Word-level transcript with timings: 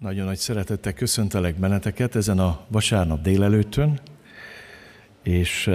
Nagyon 0.00 0.24
nagy 0.24 0.38
szeretettel 0.38 0.92
köszöntelek 0.92 1.54
benneteket 1.54 2.16
ezen 2.16 2.38
a 2.38 2.60
vasárnap 2.68 3.22
délelőttön, 3.22 4.00
és 5.22 5.70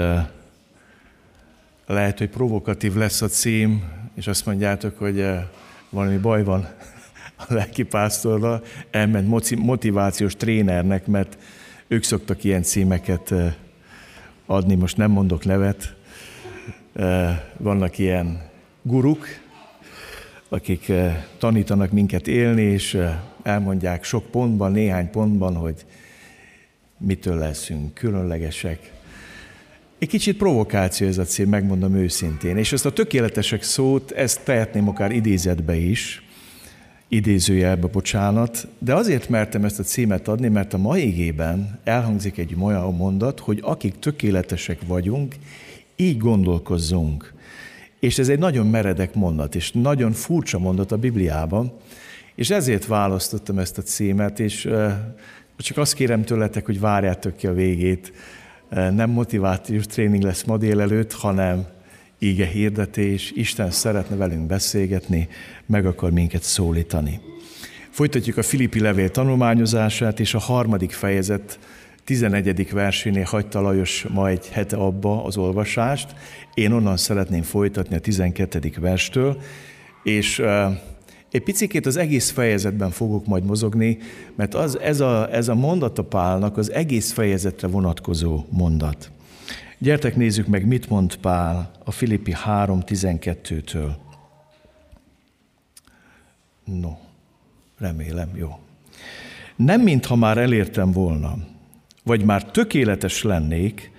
lehet, 1.86 2.18
hogy 2.18 2.30
provokatív 2.30 2.96
lesz 2.96 3.22
a 3.22 3.28
cím, 3.28 3.84
és 4.14 4.28
azt 4.28 4.46
mondjátok, 4.46 4.98
hogy 4.98 5.26
valami 5.90 6.18
baj 6.18 6.44
van 6.44 6.68
a 7.36 7.44
lelkipásztorral, 7.48 8.64
elment 8.92 9.56
motivációs 9.58 10.36
trénernek, 10.36 11.08
mert 11.08 11.38
ők 11.88 12.04
szoktak 12.04 12.44
ilyen 12.44 12.64
címeket 12.64 13.34
adni, 14.46 14.76
most 14.76 14.98
nem 14.98 15.12
mondok 15.12 15.46
nevet. 15.46 15.96
Vannak 17.58 17.98
ilyen 17.98 18.50
guruk, 18.82 19.26
akik 20.50 20.92
tanítanak 21.38 21.92
minket 21.92 22.28
élni, 22.28 22.62
és 22.62 22.98
elmondják 23.46 24.04
sok 24.04 24.26
pontban, 24.26 24.72
néhány 24.72 25.10
pontban, 25.10 25.56
hogy 25.56 25.86
mitől 26.98 27.38
leszünk 27.38 27.94
különlegesek. 27.94 28.92
Egy 29.98 30.08
kicsit 30.08 30.38
provokáció 30.38 31.08
ez 31.08 31.18
a 31.18 31.24
cím, 31.24 31.50
megmondom 31.50 31.96
őszintén. 31.96 32.58
És 32.58 32.74
ezt 32.74 32.86
a 32.86 32.94
tökéletesek 32.94 33.64
szót, 33.64 34.12
ezt 34.12 34.44
tehetném 34.44 34.88
akár 34.88 35.12
idézetbe 35.12 35.76
is, 35.76 36.24
idézőjelbe, 37.08 37.88
bocsánat, 37.88 38.68
de 38.80 38.94
azért 38.94 39.30
mertem 39.30 39.66
ezt 39.66 39.80
a 39.80 39.84
címet 39.84 40.28
adni, 40.28 40.48
mert 40.48 40.74
a 40.74 40.78
mai 40.78 41.08
igében 41.08 41.80
elhangzik 41.84 42.38
egy 42.38 42.56
olyan 42.60 42.96
mondat, 42.96 43.40
hogy 43.40 43.60
akik 43.62 44.00
tökéletesek 44.00 44.80
vagyunk, 44.88 45.36
így 45.96 46.18
gondolkozzunk. 46.18 47.34
És 48.00 48.18
ez 48.18 48.30
egy 48.30 48.40
nagyon 48.40 48.68
meredek 48.68 49.14
mondat, 49.14 49.56
és 49.56 49.72
nagyon 49.72 50.12
furcsa 50.12 50.60
mondat 50.60 50.92
a 50.92 50.98
Bibliában, 50.98 51.74
és 52.36 52.50
ezért 52.50 52.86
választottam 52.86 53.60
ezt 53.60 53.78
a 53.78 53.82
címet, 53.82 54.40
és 54.40 54.70
csak 55.58 55.78
azt 55.78 55.94
kérem 55.94 56.24
tőletek, 56.24 56.66
hogy 56.66 56.80
várjátok 56.80 57.36
ki 57.36 57.48
a 57.48 57.54
végét. 57.54 58.14
Nem 58.70 59.10
motivációs 59.10 59.86
tréning 59.86 60.24
lesz 60.24 60.44
ma 60.44 60.58
délelőtt, 60.58 61.14
hanem 61.14 61.66
íge 62.20 62.46
hirdetés, 62.46 63.32
Isten 63.36 63.72
szeretne 63.72 64.16
velünk 64.16 64.48
beszélgetni, 64.48 65.28
meg 65.66 65.86
akar 65.86 66.12
minket 66.12 66.44
szólítani. 66.44 67.20
Folytatjuk 67.90 68.38
a 68.38 68.44
Filippi 68.44 68.80
levél 68.80 69.10
tanulmányozását, 69.10 70.20
és 70.20 70.34
a 70.34 70.40
harmadik 70.40 70.92
fejezet 70.92 71.60
11. 72.04 72.72
versénél 72.72 73.24
hagyta 73.24 73.62
Lajos 73.62 74.06
ma 74.10 74.30
egy 74.30 74.48
hete 74.48 74.76
abba 74.76 75.24
az 75.24 75.38
olvasást. 75.38 76.16
Én 76.54 76.72
onnan 76.72 76.98
szeretném 76.98 77.42
folytatni 77.42 77.96
a 77.96 78.00
12. 78.00 78.72
verstől, 78.80 79.42
és 80.04 80.42
egy 81.36 81.44
picit 81.44 81.86
az 81.86 81.98
egész 81.98 82.32
fejezetben 82.32 82.92
fogok 82.92 83.26
majd 83.26 83.44
mozogni, 83.44 83.98
mert 84.36 84.54
az, 84.54 84.80
ez, 84.80 85.00
a, 85.00 85.34
ez 85.34 85.48
a 85.48 85.56
mondat 85.56 86.00
a 86.00 86.04
Pálnak 86.04 86.58
az 86.58 86.72
egész 86.72 87.12
fejezetre 87.12 87.68
vonatkozó 87.68 88.46
mondat. 88.50 89.12
Gyertek 89.78 90.16
nézzük 90.16 90.48
meg, 90.48 90.66
mit 90.66 90.90
mond 90.90 91.16
Pál 91.16 91.72
a 91.84 91.92
Filippi 91.92 92.36
3.12-től. 92.46 93.92
No, 96.64 96.92
remélem, 97.78 98.30
jó. 98.36 98.60
Nem 99.56 99.82
mintha 99.82 100.16
már 100.16 100.38
elértem 100.38 100.92
volna, 100.92 101.38
vagy 102.04 102.24
már 102.24 102.52
tökéletes 102.52 103.24
lennék, 103.24 103.92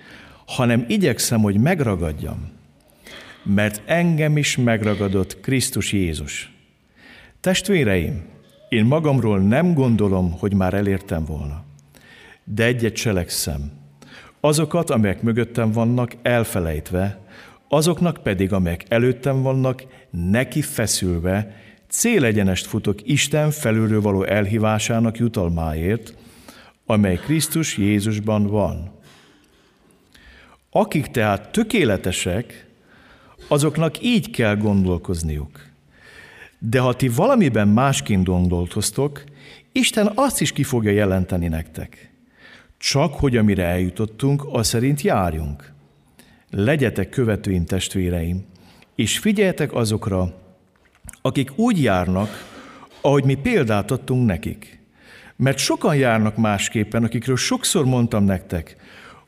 hanem 0.45 0.85
igyekszem, 0.87 1.41
hogy 1.41 1.57
megragadjam, 1.57 2.49
mert 3.43 3.81
engem 3.85 4.37
is 4.37 4.57
megragadott 4.57 5.39
Krisztus 5.39 5.93
Jézus. 5.93 6.56
Testvéreim, 7.39 8.25
én 8.69 8.85
magamról 8.85 9.39
nem 9.39 9.73
gondolom, 9.73 10.31
hogy 10.31 10.53
már 10.53 10.73
elértem 10.73 11.25
volna, 11.25 11.63
de 12.43 12.63
egyet 12.63 12.93
cselekszem. 12.93 13.71
Azokat, 14.39 14.89
amelyek 14.89 15.21
mögöttem 15.21 15.71
vannak, 15.71 16.15
elfelejtve, 16.21 17.19
azoknak 17.67 18.17
pedig, 18.23 18.53
amelyek 18.53 18.85
előttem 18.87 19.41
vannak, 19.41 19.85
neki 20.09 20.61
feszülve, 20.61 21.55
célegyenest 21.89 22.65
futok 22.65 23.07
Isten 23.07 23.51
felülről 23.51 24.01
való 24.01 24.23
elhívásának 24.23 25.17
jutalmáért, 25.17 26.13
amely 26.85 27.15
Krisztus 27.15 27.77
Jézusban 27.77 28.47
van. 28.47 28.91
Akik 30.71 31.07
tehát 31.07 31.51
tökéletesek, 31.51 32.67
azoknak 33.47 34.03
így 34.03 34.29
kell 34.29 34.55
gondolkozniuk. 34.55 35.66
De 36.59 36.79
ha 36.79 36.95
ti 36.95 37.07
valamiben 37.07 37.67
másként 37.67 38.25
gondolkoztok, 38.25 39.23
Isten 39.71 40.11
azt 40.15 40.41
is 40.41 40.51
ki 40.51 40.63
fogja 40.63 40.91
jelenteni 40.91 41.47
nektek. 41.47 42.11
Csak 42.77 43.13
hogy 43.13 43.37
amire 43.37 43.63
eljutottunk, 43.63 44.45
az 44.51 44.67
szerint 44.67 45.01
járjunk. 45.01 45.73
Legyetek 46.49 47.09
követőim, 47.09 47.65
testvéreim, 47.65 48.45
és 48.95 49.17
figyeljetek 49.17 49.73
azokra, 49.73 50.33
akik 51.21 51.57
úgy 51.57 51.81
járnak, 51.81 52.29
ahogy 53.01 53.23
mi 53.23 53.35
példát 53.35 53.91
adtunk 53.91 54.25
nekik. 54.25 54.79
Mert 55.35 55.57
sokan 55.57 55.95
járnak 55.95 56.37
másképpen, 56.37 57.03
akikről 57.03 57.37
sokszor 57.37 57.85
mondtam 57.85 58.23
nektek, 58.23 58.75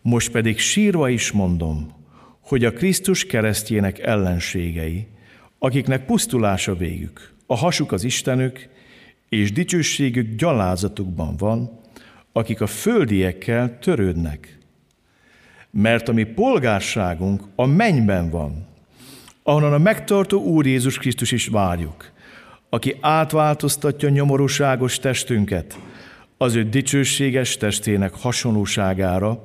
most 0.02 0.32
pedig 0.32 0.60
sírva 0.60 1.10
is 1.10 1.32
mondom, 1.32 1.94
hogy 2.40 2.66
a 2.66 2.74
Krisztus 2.74 3.26
keresztjének 3.26 4.00
ellenségei– 4.00 5.08
akiknek 5.60 6.06
pusztulása 6.06 6.76
végük, 6.76 7.34
a 7.46 7.56
hasuk 7.56 7.92
az 7.92 8.04
Istenük, 8.04 8.68
és 9.30 9.52
dicsőségük 9.52 10.36
gyalázatukban 10.36 11.36
van, 11.38 11.80
akik 12.32 12.62
a 12.62 12.68
földiekkel 12.68 13.80
törődnek. 13.80 14.58
Mert 15.72 16.10
a 16.10 16.14
mi 16.14 16.24
polgárságunk 16.24 17.44
a 17.56 17.66
mennyben 17.66 18.30
van, 18.30 18.68
ahonnan 19.44 19.74
a 19.74 19.78
megtartó 19.78 20.42
Úr 20.44 20.66
Jézus 20.66 20.98
Krisztus 20.98 21.32
is 21.32 21.48
várjuk, 21.48 22.12
aki 22.70 22.96
átváltoztatja 23.02 24.10
nyomorúságos 24.10 25.00
testünket 25.00 25.80
az 26.38 26.56
ő 26.56 26.64
dicsőséges 26.64 27.58
testének 27.58 28.14
hasonlóságára, 28.14 29.44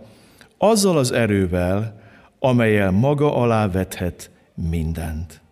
azzal 0.59 0.99
az 0.99 1.13
erővel, 1.13 2.01
amelyel 2.39 2.91
maga 2.91 3.37
alá 3.37 3.69
vethet 3.69 4.31
mindent. 4.55 5.44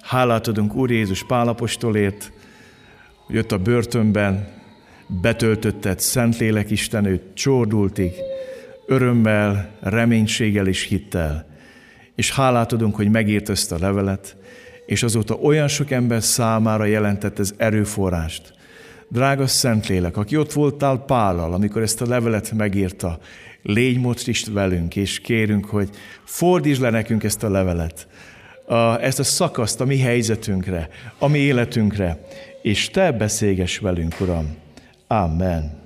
Hálát 0.00 0.46
adunk 0.46 0.74
Úr 0.74 0.90
Jézus 0.90 1.24
Pálapostolért, 1.24 2.32
hogy 3.26 3.34
jött 3.34 3.52
a 3.52 3.58
börtönben, 3.58 4.48
betöltötted 5.20 6.00
Szentlélek 6.00 6.70
Isten 6.70 7.04
őt 7.04 7.22
csordultig, 7.34 8.12
örömmel, 8.86 9.70
reménységgel 9.80 10.66
és 10.66 10.82
hittel. 10.82 11.46
És 12.14 12.32
hálát 12.32 12.72
adunk, 12.72 12.94
hogy 12.94 13.10
megírt 13.10 13.48
ezt 13.48 13.72
a 13.72 13.78
levelet, 13.78 14.36
és 14.86 15.02
azóta 15.02 15.34
olyan 15.34 15.68
sok 15.68 15.90
ember 15.90 16.22
számára 16.22 16.84
jelentett 16.84 17.38
ez 17.38 17.54
erőforrást. 17.56 18.52
Drága 19.08 19.46
Szentlélek, 19.46 20.16
aki 20.16 20.36
ott 20.36 20.52
voltál 20.52 20.98
Pállal, 20.98 21.52
amikor 21.52 21.82
ezt 21.82 22.00
a 22.00 22.06
levelet 22.06 22.52
megírta, 22.52 23.18
légy 23.62 24.00
most 24.00 24.28
is 24.28 24.44
velünk, 24.44 24.96
és 24.96 25.20
kérünk, 25.20 25.64
hogy 25.64 25.88
fordítsd 26.24 26.80
le 26.80 26.90
nekünk 26.90 27.24
ezt 27.24 27.42
a 27.42 27.50
levelet, 27.50 28.08
a, 28.70 29.02
ezt 29.02 29.18
a 29.18 29.24
szakaszt 29.24 29.80
a 29.80 29.84
mi 29.84 29.98
helyzetünkre, 29.98 30.88
a 31.18 31.26
mi 31.26 31.38
életünkre, 31.38 32.24
és 32.62 32.90
Te 32.90 33.12
beszélges 33.12 33.78
velünk, 33.78 34.20
Uram. 34.20 34.56
Amen. 35.06 35.78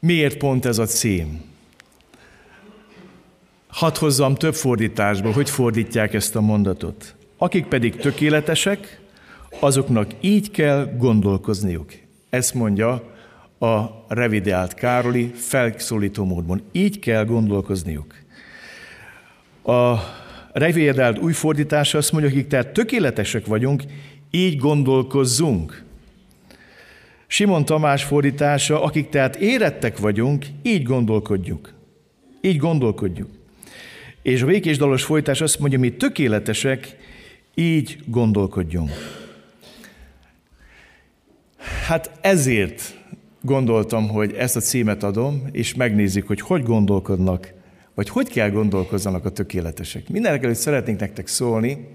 Miért 0.00 0.36
pont 0.36 0.64
ez 0.64 0.78
a 0.78 0.86
cím? 0.86 1.44
Hadd 3.66 3.98
hozzam 3.98 4.34
több 4.34 4.54
fordításból, 4.54 5.32
hogy 5.32 5.50
fordítják 5.50 6.14
ezt 6.14 6.36
a 6.36 6.40
mondatot. 6.40 7.14
Akik 7.36 7.66
pedig 7.66 7.96
tökéletesek, 7.96 9.00
azoknak 9.60 10.10
így 10.20 10.50
kell 10.50 10.94
gondolkozniuk. 10.98 11.92
Ezt 12.30 12.54
mondja 12.54 13.14
a 13.58 14.04
revideált 14.08 14.74
Károli 14.74 15.26
felszólító 15.34 16.24
módban. 16.24 16.62
Így 16.72 16.98
kell 16.98 17.24
gondolkozniuk. 17.24 18.25
A 19.66 19.98
revédelt 20.52 21.18
új 21.18 21.32
fordítása 21.32 21.98
azt 21.98 22.12
mondja, 22.12 22.30
akik 22.30 22.46
tehát 22.46 22.72
tökéletesek 22.72 23.46
vagyunk, 23.46 23.82
így 24.30 24.56
gondolkozzunk. 24.56 25.84
Simon 27.26 27.64
Tamás 27.64 28.04
fordítása, 28.04 28.82
akik 28.82 29.08
tehát 29.08 29.36
érettek 29.36 29.98
vagyunk, 29.98 30.46
így 30.62 30.82
gondolkodjuk. 30.82 31.72
Így 32.40 32.56
gondolkodjuk. 32.56 33.28
És 34.22 34.42
a 34.42 34.46
békés 34.46 34.76
dalos 34.76 35.02
folytás 35.02 35.40
azt 35.40 35.58
mondja, 35.58 35.78
mi 35.78 35.92
tökéletesek, 35.92 36.96
így 37.54 37.98
gondolkodjunk. 38.04 38.90
Hát 41.86 42.10
ezért 42.20 42.98
gondoltam, 43.40 44.08
hogy 44.08 44.32
ezt 44.32 44.56
a 44.56 44.60
címet 44.60 45.02
adom, 45.02 45.48
és 45.52 45.74
megnézzük, 45.74 46.26
hogy 46.26 46.40
hogy 46.40 46.62
gondolkodnak 46.62 47.54
vagy 47.96 48.08
hogy 48.08 48.28
kell 48.28 48.50
gondolkozzanak 48.50 49.24
a 49.24 49.30
tökéletesek. 49.30 50.08
Mindenek 50.08 50.44
előtt 50.44 50.56
szeretnénk 50.56 51.00
nektek 51.00 51.26
szólni 51.26 51.88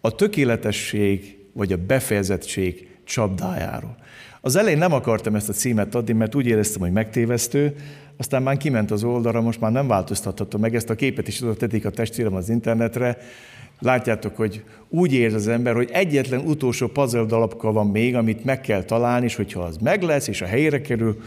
a 0.00 0.14
tökéletesség 0.14 1.38
vagy 1.52 1.72
a 1.72 1.76
befejezettség 1.76 2.88
csapdájáról. 3.04 3.96
Az 4.40 4.56
elején 4.56 4.78
nem 4.78 4.92
akartam 4.92 5.34
ezt 5.34 5.48
a 5.48 5.52
címet 5.52 5.94
adni, 5.94 6.12
mert 6.12 6.34
úgy 6.34 6.46
éreztem, 6.46 6.80
hogy 6.80 6.92
megtévesztő, 6.92 7.74
aztán 8.16 8.42
már 8.42 8.56
kiment 8.56 8.90
az 8.90 9.04
oldalra, 9.04 9.40
most 9.40 9.60
már 9.60 9.72
nem 9.72 9.86
változtathatom 9.86 10.60
meg, 10.60 10.74
ezt 10.74 10.90
a 10.90 10.94
képet 10.94 11.28
is 11.28 11.42
oda 11.42 11.54
tetik 11.54 11.86
a 11.86 11.90
testvérem 11.90 12.34
az 12.34 12.48
internetre. 12.48 13.18
Látjátok, 13.78 14.36
hogy 14.36 14.62
úgy 14.88 15.12
érz 15.12 15.34
az 15.34 15.48
ember, 15.48 15.74
hogy 15.74 15.90
egyetlen 15.92 16.40
utolsó 16.40 16.86
puzzle 16.86 17.24
dalapka 17.24 17.72
van 17.72 17.86
még, 17.86 18.14
amit 18.14 18.44
meg 18.44 18.60
kell 18.60 18.82
találni, 18.82 19.24
és 19.24 19.34
hogyha 19.34 19.60
az 19.60 19.76
meg 19.76 20.02
lesz, 20.02 20.28
és 20.28 20.42
a 20.42 20.46
helyre 20.46 20.80
kerül, 20.80 21.20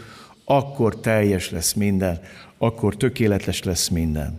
akkor 0.44 1.00
teljes 1.00 1.50
lesz 1.50 1.72
minden, 1.72 2.20
akkor 2.58 2.96
tökéletes 2.96 3.62
lesz 3.62 3.88
minden. 3.88 4.38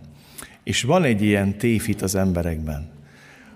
És 0.64 0.82
van 0.82 1.04
egy 1.04 1.22
ilyen 1.22 1.58
tévhit 1.58 2.02
az 2.02 2.14
emberekben, 2.14 2.90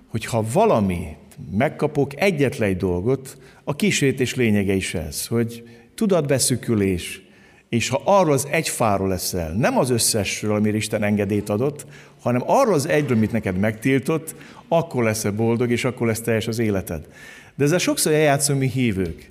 hogy 0.06 0.25
ha 0.25 0.44
valami 0.52 1.16
megkapok 1.50 2.20
egyetlen 2.20 2.69
egy 2.69 2.76
dolgot, 2.76 3.38
a 3.64 3.76
kísértés 3.76 4.34
lényege 4.34 4.72
is 4.72 4.94
ez, 4.94 5.26
hogy 5.26 5.69
tudatbeszükülés, 5.94 7.22
és 7.69 7.88
ha 7.88 8.02
arról 8.05 8.32
az 8.32 8.46
egy 8.50 8.69
fáról 8.69 9.08
leszel, 9.08 9.52
nem 9.52 9.78
az 9.78 9.90
összesről, 9.90 10.55
amire 10.55 10.76
Isten 10.76 11.02
engedélyt 11.02 11.49
adott, 11.49 11.87
hanem 12.20 12.43
arról 12.46 12.75
az 12.75 12.88
egyről, 12.88 13.17
amit 13.17 13.32
neked 13.32 13.58
megtiltott, 13.58 14.34
akkor 14.69 15.05
leszel 15.05 15.32
boldog, 15.32 15.70
és 15.70 15.84
akkor 15.84 16.06
lesz 16.06 16.20
teljes 16.20 16.46
az 16.46 16.58
életed. 16.58 17.06
De 17.55 17.64
ezzel 17.64 17.78
sokszor 17.78 18.12
eljátszunk 18.12 18.60
mi 18.60 18.69
hívők. 18.69 19.31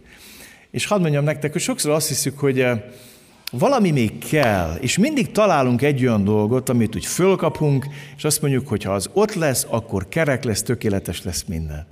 És 0.71 0.85
hadd 0.85 1.01
mondjam 1.01 1.23
nektek, 1.23 1.51
hogy 1.51 1.61
sokszor 1.61 1.91
azt 1.91 2.07
hiszük, 2.07 2.39
hogy 2.39 2.59
eh, 2.59 2.81
valami 3.57 3.91
még 3.91 4.17
kell, 4.17 4.75
és 4.79 4.97
mindig 4.97 5.31
találunk 5.31 5.81
egy 5.81 6.05
olyan 6.05 6.23
dolgot, 6.23 6.69
amit 6.69 6.95
úgy 6.95 7.05
fölkapunk, 7.05 7.85
és 8.17 8.23
azt 8.23 8.41
mondjuk, 8.41 8.67
hogy 8.67 8.83
ha 8.83 8.93
az 8.93 9.09
ott 9.13 9.33
lesz, 9.33 9.65
akkor 9.69 10.09
kerek 10.09 10.43
lesz, 10.43 10.63
tökéletes 10.63 11.23
lesz 11.23 11.43
minden. 11.47 11.85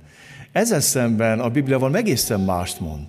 Ezzel 0.52 0.80
szemben 0.80 1.40
a 1.40 1.48
Biblia 1.48 1.78
van 1.78 1.96
egészen 1.96 2.40
mást 2.40 2.80
mond. 2.80 3.06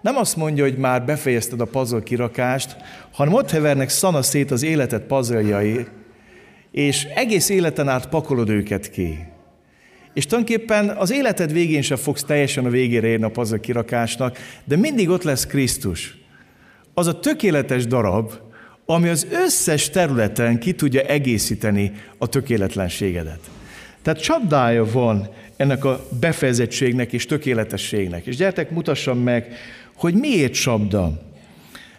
Nem 0.00 0.16
azt 0.16 0.36
mondja, 0.36 0.64
hogy 0.64 0.76
már 0.76 1.04
befejezted 1.04 1.60
a 1.60 1.64
puzzle 1.64 2.02
kirakást, 2.02 2.76
hanem 3.12 3.34
ott 3.34 3.50
hevernek 3.50 3.88
szana 3.88 4.22
szét 4.22 4.50
az 4.50 4.62
életed 4.62 5.02
puzzle 5.02 5.62
és 6.70 7.04
egész 7.14 7.48
életen 7.48 7.88
át 7.88 8.08
pakolod 8.08 8.48
őket 8.48 8.90
ki. 8.90 9.18
És 10.14 10.26
tulajdonképpen 10.26 10.88
az 10.88 11.12
életed 11.12 11.52
végén 11.52 11.82
sem 11.82 11.96
fogsz 11.96 12.24
teljesen 12.24 12.64
a 12.64 12.70
végére 12.70 13.06
érni 13.06 13.24
a 13.24 13.30
puzzle 13.30 13.60
kirakásnak, 13.60 14.38
de 14.64 14.76
mindig 14.76 15.08
ott 15.08 15.22
lesz 15.22 15.46
Krisztus. 15.46 16.18
Az 17.00 17.06
a 17.06 17.20
tökéletes 17.20 17.86
darab, 17.86 18.32
ami 18.86 19.08
az 19.08 19.26
összes 19.30 19.90
területen 19.90 20.58
ki 20.58 20.72
tudja 20.72 21.00
egészíteni 21.00 21.92
a 22.18 22.26
tökéletlenségedet. 22.26 23.38
Tehát 24.02 24.22
csapdája 24.22 24.84
van 24.92 25.28
ennek 25.56 25.84
a 25.84 26.06
befejezettségnek 26.20 27.12
és 27.12 27.26
tökéletességnek. 27.26 28.26
És 28.26 28.36
gyertek, 28.36 28.70
mutassam 28.70 29.18
meg, 29.18 29.52
hogy 29.94 30.14
miért 30.14 30.52
csapda. 30.52 31.22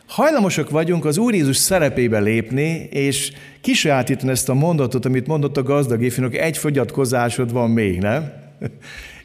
Hajlamosak 0.07 0.69
vagyunk 0.69 1.05
az 1.05 1.17
Úr 1.17 1.33
Jézus 1.33 1.57
szerepébe 1.57 2.19
lépni, 2.19 2.87
és 2.91 3.31
kisajátítani 3.61 4.31
ezt 4.31 4.49
a 4.49 4.53
mondatot, 4.53 5.05
amit 5.05 5.27
mondott 5.27 5.57
a 5.57 5.63
gazdag 5.63 6.03
ifjúnak, 6.03 6.35
egy 6.35 6.57
fogyatkozásod 6.57 7.51
van 7.51 7.69
még, 7.69 7.99
nem? 7.99 8.31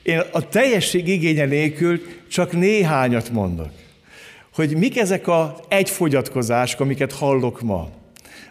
Én 0.03 0.23
a 0.33 0.49
teljesség 0.49 1.09
igénye 1.09 1.45
nélkül 1.45 2.01
csak 2.29 2.53
néhányat 2.53 3.31
mondok. 3.31 3.71
Hogy 4.57 4.77
mik 4.77 4.99
ezek 4.99 5.27
a 5.27 5.61
egy 5.69 5.91
fogyatkozások, 5.91 6.81
amiket 6.81 7.13
hallok 7.13 7.61
ma. 7.61 7.89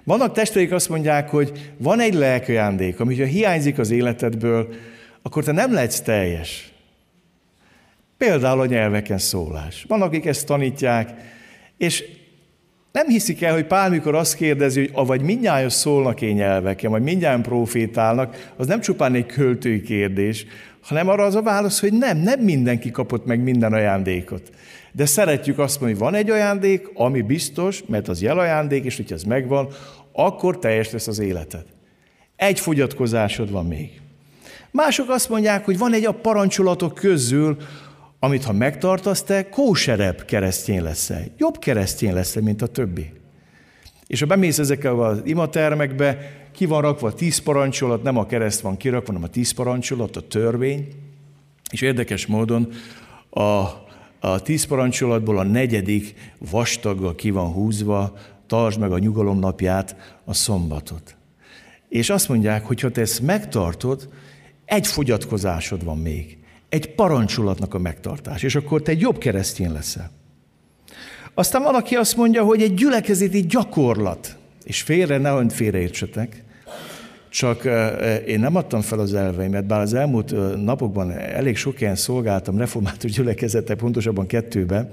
Vannak 0.04 0.34
testvérik 0.34 0.72
azt 0.72 0.90
mondják, 0.90 1.30
hogy 1.30 1.74
van 1.78 2.00
egy 2.00 2.14
lelkajándék, 2.14 3.00
ami 3.00 3.20
ha 3.20 3.26
hiányzik 3.26 3.80
az 3.80 3.92
életedből, 3.92 4.74
akkor 5.22 5.44
te 5.44 5.52
nem 5.52 5.74
lehetsz 5.74 6.00
teljes. 6.00 6.72
Például 8.18 8.60
a 8.60 8.66
nyelveken 8.66 9.18
szólás. 9.18 9.86
Van, 9.88 10.02
akik 10.02 10.26
ezt 10.26 10.46
tanítják, 10.46 11.10
és 11.78 12.04
nem 12.92 13.08
hiszik 13.08 13.42
el, 13.42 13.54
hogy 13.54 13.66
Pál, 13.66 13.90
mikor 13.90 14.16
azt 14.16 14.36
kérdezi, 14.36 14.80
hogy 14.80 14.92
avagy 14.94 15.22
mindnyáján 15.22 15.70
szólnak 15.70 16.22
én 16.22 16.36
nyelveken, 16.36 16.92
vagy 16.92 17.04
mindnyáján 17.04 17.42
profétálnak, 17.42 18.54
az 18.58 18.68
nem 18.68 18.82
csupán 18.82 19.14
egy 19.14 19.26
költői 19.26 19.82
kérdés, 19.82 20.46
hanem 20.82 21.10
arra 21.10 21.24
az 21.24 21.36
a 21.36 21.42
válasz, 21.42 21.80
hogy 21.80 21.94
nem, 21.94 22.18
nem 22.18 22.40
mindenki 22.40 22.92
kapott 22.92 23.26
meg 23.26 23.40
minden 23.40 23.74
ajándékot. 23.74 24.52
De 24.96 25.06
szeretjük 25.06 25.60
azt 25.60 25.80
mondani, 25.80 26.00
hogy 26.00 26.12
van 26.12 26.22
egy 26.22 26.30
ajándék, 26.30 26.92
ami 26.94 27.22
biztos, 27.22 27.84
mert 27.88 28.08
az 28.08 28.22
jelajándék, 28.22 28.84
és 28.84 28.96
hogyha 28.96 29.16
ez 29.16 29.24
megvan, 29.24 29.68
akkor 30.12 30.60
teljes 30.60 30.92
lesz 30.92 31.08
az 31.08 31.20
életed. 31.20 31.66
Egy 32.36 32.60
fogyatkozásod 32.60 33.52
van 33.52 33.66
még. 33.66 34.02
Mások 34.72 35.10
azt 35.10 35.30
mondják, 35.30 35.66
hogy 35.66 35.78
van 35.78 35.94
egy 35.94 36.06
a 36.06 36.12
parancsolatok 36.12 36.94
közül, 36.94 37.58
amit 38.20 38.44
ha 38.44 38.54
megtartasz, 38.54 39.24
te 39.24 39.50
kóserebb 39.50 40.26
keresztény 40.26 40.82
leszel. 40.82 41.24
Jobb 41.38 41.60
keresztény 41.60 42.14
leszel, 42.14 42.42
mint 42.42 42.62
a 42.62 42.68
többi. 42.68 43.14
És 44.08 44.20
ha 44.20 44.26
bemész 44.26 44.60
ezekkel 44.60 45.00
az 45.00 45.22
imatermekbe, 45.24 46.18
ki 46.52 46.66
van 46.66 46.82
rakva 46.82 47.08
a 47.08 47.14
tíz 47.14 47.38
parancsolat, 47.38 48.04
nem 48.04 48.18
a 48.18 48.26
kereszt 48.26 48.62
van 48.62 48.78
kirakva, 48.78 49.08
hanem 49.08 49.24
a 49.24 49.32
tíz 49.32 49.52
parancsolat, 49.52 50.16
a 50.16 50.28
törvény. 50.28 50.88
És 51.72 51.82
érdekes 51.82 52.26
módon 52.26 52.70
a, 53.30 53.84
a 54.32 54.40
tíz 54.40 54.64
parancsolatból 54.64 55.38
a 55.38 55.44
negyedik 55.44 56.14
vastaggal 56.38 57.16
ki 57.16 57.30
van 57.30 57.52
húzva, 57.52 58.18
tartsd 58.48 58.80
meg 58.80 58.92
a 58.92 59.00
nyugalom 59.00 59.40
napját, 59.40 59.96
a 60.24 60.34
szombatot. 60.34 61.16
És 61.90 62.10
azt 62.10 62.30
mondják, 62.30 62.66
hogy 62.66 62.80
ha 62.80 62.90
te 62.90 63.02
ezt 63.02 63.22
megtartod, 63.22 64.10
egy 64.66 64.88
fogyatkozásod 64.88 65.84
van 65.84 65.98
még. 65.98 66.38
Egy 66.70 66.96
parancsolatnak 66.96 67.74
a 67.74 67.80
megtartás, 67.80 68.44
és 68.44 68.56
akkor 68.56 68.82
te 68.82 68.92
egy 68.92 69.00
jobb 69.00 69.18
keresztény 69.18 69.72
leszel. 69.72 70.12
Aztán 71.34 71.64
van, 71.64 71.76
aki 71.76 71.96
azt 71.96 72.16
mondja, 72.16 72.44
hogy 72.44 72.62
egy 72.62 72.74
gyülekezeti 72.74 73.42
gyakorlat, 73.42 74.38
és 74.64 74.82
félre, 74.82 75.18
nehogy 75.18 75.54
félreértsetek, 75.54 76.44
csak 77.36 77.64
én 78.28 78.40
nem 78.40 78.56
adtam 78.56 78.82
fel 78.82 79.00
az 79.00 79.14
elveimet, 79.14 79.66
bár 79.66 79.82
az 79.82 79.94
elmúlt 79.94 80.34
napokban 80.64 81.12
elég 81.12 81.58
sok 81.58 81.82
ilyen 81.82 81.96
szolgáltam 81.96 82.58
református 82.58 83.12
gyülekezete, 83.12 83.76
pontosabban 83.76 84.28
kettőbe, 84.28 84.92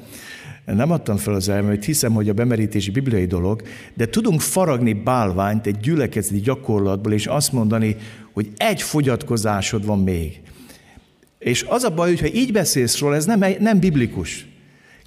nem 0.64 0.90
adtam 0.90 1.16
fel 1.16 1.34
az 1.34 1.48
elmeimet, 1.48 1.84
hiszem, 1.84 2.12
hogy 2.12 2.28
a 2.28 2.32
bemerítési 2.32 2.90
bibliai 2.90 3.26
dolog, 3.26 3.62
de 3.94 4.08
tudunk 4.08 4.40
faragni 4.40 4.92
bálványt 4.92 5.66
egy 5.66 5.76
gyülekezeti 5.76 6.40
gyakorlatból, 6.40 7.12
és 7.12 7.26
azt 7.26 7.52
mondani, 7.52 7.96
hogy 8.32 8.48
egy 8.56 8.82
fogyatkozásod 8.82 9.86
van 9.86 10.02
még. 10.02 10.40
És 11.38 11.64
az 11.68 11.84
a 11.84 11.90
baj, 11.90 12.08
hogyha 12.08 12.26
így 12.26 12.52
beszélsz 12.52 12.98
róla, 12.98 13.14
ez 13.14 13.24
nem, 13.24 13.44
nem 13.58 13.78
biblikus. 13.78 14.46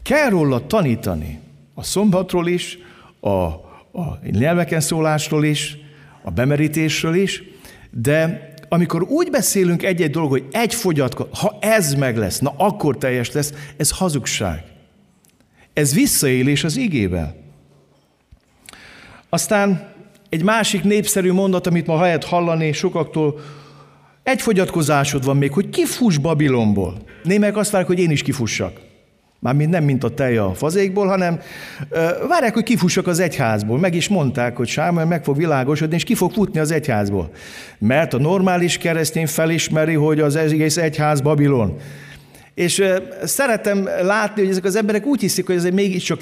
Kell 0.04 0.30
róla 0.30 0.68
tanítani. 0.68 1.40
A 1.74 1.84
szombatról 1.84 2.48
is, 2.48 2.78
a, 3.20 3.30
a 3.30 4.20
nyelveken 4.32 4.80
szólásról 4.80 5.46
is, 5.46 5.84
a 6.26 6.32
bemerítésről 6.32 7.16
is, 7.16 7.44
de 7.92 8.54
amikor 8.70 9.04
úgy 9.04 9.30
beszélünk 9.30 9.84
egy-egy 9.84 10.12
dolog, 10.12 10.30
hogy 10.30 10.46
egy 10.52 10.74
fogyatkozás, 10.74 11.40
ha 11.40 11.58
ez 11.62 11.94
meg 11.94 12.18
lesz, 12.18 12.40
na 12.40 12.54
akkor 12.58 12.98
teljes 12.98 13.32
lesz, 13.32 13.54
ez 13.78 13.92
hazugság. 13.92 14.64
Ez 15.74 15.94
visszaélés 15.94 16.64
az 16.64 16.78
igével. 16.78 17.36
Aztán 19.30 19.94
egy 20.30 20.44
másik 20.44 20.84
népszerű 20.84 21.32
mondat, 21.32 21.68
amit 21.68 21.88
ma 21.88 22.02
lehet 22.02 22.24
hallani 22.24 22.72
sokaktól, 22.72 23.40
egy 24.24 24.42
fogyatkozásod 24.42 25.26
van 25.26 25.38
még, 25.38 25.52
hogy 25.52 25.70
kifuss 25.70 26.18
Babilonból. 26.18 26.98
Némelyek 27.24 27.58
azt 27.58 27.72
várják, 27.72 27.92
hogy 27.92 28.00
én 28.00 28.12
is 28.12 28.22
kifussak. 28.22 28.85
Mármint 29.46 29.70
nem 29.70 29.84
mint 29.84 30.04
a 30.04 30.10
tej 30.10 30.38
a 30.38 30.54
fazékból, 30.54 31.08
hanem 31.08 31.40
várják, 32.28 32.54
hogy 32.54 32.64
kifussak 32.64 33.08
az 33.08 33.20
egyházból. 33.20 33.80
Meg 33.80 33.96
is 33.96 34.08
mondták, 34.08 34.58
hogy 34.58 34.68
Sámuel 34.68 35.06
meg 35.06 35.24
fog 35.24 35.38
világosodni, 35.38 35.96
és 35.96 36.04
ki 36.04 36.16
fog 36.16 36.32
futni 36.32 36.60
az 36.60 36.72
egyházból. 36.72 37.32
Mert 37.78 38.14
a 38.14 38.18
normális 38.18 38.78
keresztény 38.78 39.28
felismeri, 39.28 39.94
hogy 39.94 40.20
az 40.20 40.36
egész 40.36 40.78
egyház 40.78 41.22
Babilon. 41.22 41.78
És 42.54 42.80
ö, 42.80 42.98
szeretem 43.24 43.90
látni, 44.02 44.42
hogy 44.42 44.52
ezek 44.52 44.64
az 44.64 44.76
emberek 44.76 45.06
úgy 45.06 45.20
hiszik, 45.20 45.46
hogy 45.46 45.56
ez 45.56 45.64
mégiscsak 45.64 46.20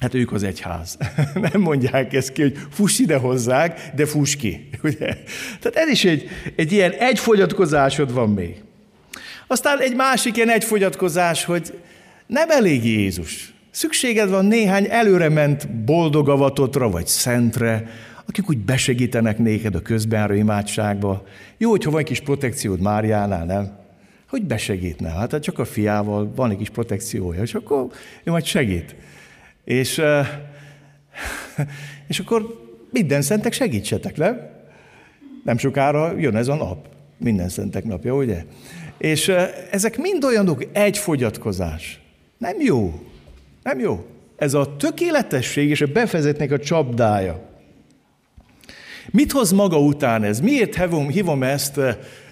Hát 0.00 0.14
ők 0.14 0.32
az 0.32 0.42
egyház. 0.42 0.96
Nem 1.52 1.60
mondják 1.60 2.12
ezt 2.12 2.32
ki, 2.32 2.42
hogy 2.42 2.58
fuss 2.70 2.98
ide 2.98 3.16
hozzák, 3.16 3.80
de 3.94 4.06
fuss 4.06 4.36
ki. 4.36 4.68
Ugye? 4.82 5.16
Tehát 5.60 5.74
ez 5.74 5.88
is 5.88 6.04
egy, 6.04 6.28
egy 6.56 6.72
ilyen 6.72 6.92
egyfogyatkozásod 6.92 8.12
van 8.12 8.30
még. 8.30 8.62
Aztán 9.46 9.80
egy 9.80 9.94
másik 9.94 10.36
ilyen 10.36 10.50
egyfogyatkozás, 10.50 11.44
hogy 11.44 11.72
nem 12.26 12.50
elég 12.50 12.84
Jézus. 12.84 13.54
Szükséged 13.70 14.30
van 14.30 14.44
néhány 14.44 14.86
előrement 14.90 15.84
boldogavatotra 15.84 16.90
vagy 16.90 17.06
szentre, 17.06 17.88
akik 18.26 18.48
úgy 18.48 18.58
besegítenek 18.58 19.38
néked 19.38 19.74
a 19.74 19.82
közbenjáró 19.82 20.34
imádságba. 20.34 21.24
Jó, 21.58 21.70
hogyha 21.70 21.90
van 21.90 22.00
egy 22.00 22.06
kis 22.06 22.20
protekciód 22.20 22.80
Máriánál, 22.80 23.44
nem? 23.44 23.78
Hogy 24.28 24.44
besegítne? 24.44 25.08
Hát 25.08 25.40
csak 25.40 25.58
a 25.58 25.64
fiával 25.64 26.32
van 26.34 26.50
egy 26.50 26.56
kis 26.56 26.70
protekciója, 26.70 27.42
és 27.42 27.54
akkor 27.54 27.86
ő 28.24 28.30
majd 28.30 28.44
segít. 28.44 28.94
És, 29.64 30.02
és 32.08 32.18
akkor 32.18 32.64
minden 32.90 33.22
szentek 33.22 33.52
segítsetek, 33.52 34.16
nem? 34.16 34.40
Nem 35.44 35.58
sokára 35.58 36.18
jön 36.18 36.36
ez 36.36 36.48
a 36.48 36.54
nap. 36.54 36.88
Minden 37.18 37.48
szentek 37.48 37.84
napja, 37.84 38.14
ugye? 38.14 38.44
És 38.98 39.28
ezek 39.70 39.98
mind 39.98 40.24
olyanok, 40.24 40.66
egy 40.72 40.98
fogyatkozás. 40.98 42.00
Nem 42.38 42.60
jó. 42.60 43.06
Nem 43.62 43.78
jó. 43.78 44.06
Ez 44.36 44.54
a 44.54 44.76
tökéletesség 44.76 45.68
és 45.68 45.80
a 45.80 45.86
befezetnek 45.86 46.50
a 46.50 46.58
csapdája. 46.58 47.54
Mit 49.10 49.32
hoz 49.32 49.50
maga 49.50 49.78
után 49.78 50.24
ez? 50.24 50.40
Miért 50.40 50.76
hívom, 50.76 51.08
hívom 51.08 51.42
ezt 51.42 51.80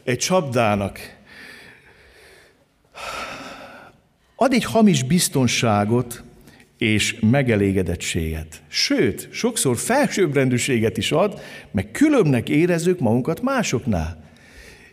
egy 0.04 0.18
csapdának? 0.18 0.98
Ad 4.36 4.52
egy 4.52 4.64
hamis 4.64 5.02
biztonságot 5.02 6.22
és 6.78 7.16
megelégedettséget. 7.20 8.62
Sőt, 8.68 9.28
sokszor 9.32 9.76
felsőbbrendűséget 9.76 10.96
is 10.96 11.12
ad, 11.12 11.40
meg 11.70 11.90
különbnek 11.90 12.48
érezzük 12.48 12.98
magunkat 12.98 13.42
másoknál. 13.42 14.23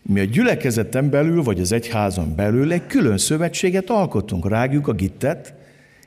Mi 0.02 0.20
a 0.20 0.24
gyülekezeten 0.24 1.10
belül, 1.10 1.44
vagy 1.44 1.60
az 1.60 1.72
egyházon 1.72 2.36
belül 2.36 2.72
egy 2.72 2.88
külön 2.88 3.18
szövetséget 3.18 3.90
alkotunk. 3.90 4.50
Rágjuk 4.50 4.88
a 4.88 4.94
gittet, 4.94 5.54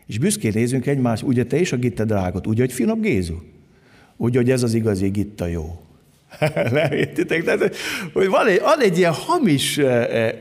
és 0.07 0.19
büszkén 0.19 0.53
nézünk 0.55 0.87
egymás, 0.87 1.23
ugye 1.23 1.45
te 1.45 1.61
is 1.61 1.73
a 1.73 1.77
gitted 1.77 2.11
rágod, 2.11 2.47
ugye, 2.47 2.61
hogy 2.61 2.73
finom 2.73 3.01
Gézu? 3.01 3.35
Úgy, 4.17 4.37
hogy 4.37 4.51
ez 4.51 4.63
az 4.63 4.75
igazi 4.75 5.09
gitta 5.09 5.47
jó. 5.47 5.85
Értitek? 6.91 7.45
Tehát, 7.45 7.77
hogy 8.13 8.29
van 8.29 8.47
egy, 8.47 8.61
ad 8.63 8.81
egy 8.81 8.99
ilyen 8.99 9.13
hamis 9.13 9.79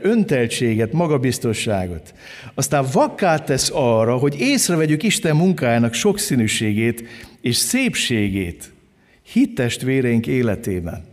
önteltséget, 0.02 0.92
magabiztosságot. 0.92 2.14
Aztán 2.54 2.86
vakká 2.92 3.38
tesz 3.38 3.70
arra, 3.74 4.16
hogy 4.16 4.40
észrevegyük 4.40 5.02
Isten 5.02 5.36
munkájának 5.36 5.94
sokszínűségét 5.94 7.04
és 7.40 7.56
szépségét 7.56 8.72
hittestvéreink 9.32 10.26
életében. 10.26 11.04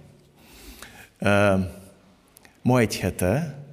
Eh, 2.61 2.71
ma 2.71 2.79
egy 2.79 2.99
hete, 2.99 3.63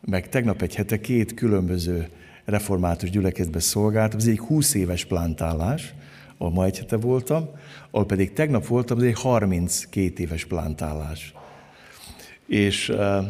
meg 0.00 0.28
tegnap 0.28 0.62
egy 0.62 0.74
hete 0.74 1.00
két 1.00 1.34
különböző 1.34 2.08
református 2.44 3.10
gyülekezetbe 3.10 3.60
szolgáltam. 3.60 4.18
Ez 4.18 4.26
egy 4.26 4.38
20 4.38 4.74
éves 4.74 5.04
plántálás, 5.04 5.94
ahol 6.38 6.52
ma 6.52 6.64
egy 6.64 6.78
hete 6.78 6.96
voltam, 6.96 7.48
ahol 7.90 8.06
pedig 8.06 8.32
tegnap 8.32 8.66
voltam, 8.66 8.98
ez 8.98 9.04
egy 9.04 9.20
32 9.20 10.22
éves 10.22 10.44
plántálás. 10.44 11.34
És 12.46 12.88
uh, 12.88 13.24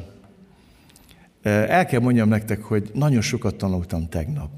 el 1.43 1.87
kell 1.87 2.01
mondjam 2.01 2.29
nektek, 2.29 2.63
hogy 2.63 2.91
nagyon 2.95 3.21
sokat 3.21 3.55
tanultam 3.55 4.09
tegnap. 4.09 4.51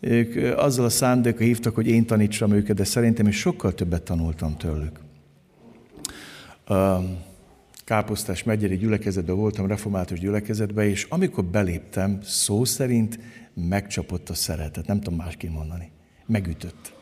Ők 0.00 0.58
azzal 0.58 0.84
a 0.84 0.88
szándékkal 0.88 1.46
hívtak, 1.46 1.74
hogy 1.74 1.86
én 1.86 2.06
tanítsam 2.06 2.52
őket, 2.52 2.76
de 2.76 2.84
szerintem 2.84 3.26
is 3.26 3.38
sokkal 3.38 3.74
többet 3.74 4.02
tanultam 4.02 4.56
tőlük. 4.56 5.00
Káposztás 7.86 8.42
megyeri 8.42 8.76
gyülekezetben 8.76 9.36
voltam, 9.36 9.66
református 9.66 10.18
gyülekezetben, 10.18 10.86
és 10.86 11.06
amikor 11.08 11.44
beléptem, 11.44 12.18
szó 12.22 12.64
szerint 12.64 13.18
megcsapott 13.54 14.28
a 14.28 14.34
szeretet, 14.34 14.86
nem 14.86 15.00
tudom 15.00 15.18
másként 15.18 15.54
mondani. 15.54 15.90
Megütött. 16.26 16.94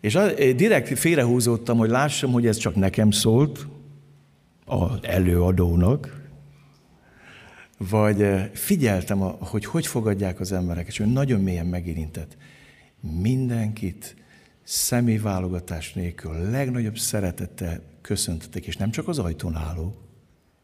És 0.00 0.18
direkt 0.56 0.98
félrehúzódtam, 0.98 1.78
hogy 1.78 1.90
lássam, 1.90 2.32
hogy 2.32 2.46
ez 2.46 2.56
csak 2.56 2.74
nekem 2.74 3.10
szólt, 3.10 3.66
az 4.64 4.98
előadónak, 5.02 6.28
vagy 7.78 8.22
eh, 8.22 8.50
figyeltem, 8.52 9.18
hogy 9.38 9.64
hogy 9.64 9.86
fogadják 9.86 10.40
az 10.40 10.52
emberek, 10.52 10.86
és 10.86 10.98
ő 10.98 11.04
nagyon 11.04 11.40
mélyen 11.40 11.66
megérintett. 11.66 12.36
Mindenkit 13.20 14.16
személyválogatás 14.62 15.92
nélkül 15.92 16.50
legnagyobb 16.50 16.98
szeretettel 16.98 17.80
köszöntöttek, 18.06 18.66
és 18.66 18.76
nem 18.76 18.90
csak 18.90 19.08
az 19.08 19.18
ajtón 19.18 19.56
álló. 19.56 19.94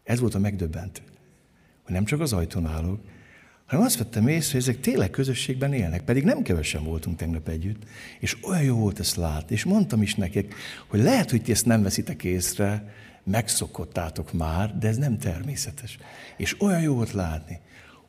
Ez 0.04 0.20
volt 0.20 0.34
a 0.34 0.38
megdöbbentő, 0.38 1.02
hogy 1.82 1.94
nem 1.94 2.04
csak 2.04 2.20
az 2.20 2.32
ajtón 2.32 2.66
állók, 2.66 3.00
hanem 3.66 3.84
azt 3.84 3.99
vettem 3.99 4.28
észre, 4.28 4.52
hogy 4.52 4.61
ezek 4.61 4.80
tényleg 4.80 5.11
közösségben 5.11 5.72
élnek, 5.72 6.02
pedig 6.02 6.25
nem 6.25 6.42
kevesen 6.42 6.84
voltunk 6.84 7.16
tegnap 7.16 7.49
együtt, 7.49 7.82
és 8.20 8.37
olyan 8.42 8.62
jó 8.62 8.76
volt 8.76 8.99
ezt 8.99 9.16
látni, 9.16 9.54
és 9.54 9.64
mondtam 9.64 10.02
is 10.02 10.14
nekik, 10.14 10.54
hogy 10.88 11.00
lehet, 11.00 11.30
hogy 11.30 11.42
ti 11.42 11.52
ezt 11.52 11.66
nem 11.66 11.82
veszitek 11.82 12.25
észre, 12.25 12.94
megszokottátok 13.25 14.32
már, 14.32 14.78
de 14.78 14.88
ez 14.88 14.96
nem 14.96 15.18
természetes. 15.18 15.99
És 16.37 16.61
olyan 16.61 16.80
jó 16.80 16.94
volt 16.94 17.12
látni, 17.12 17.61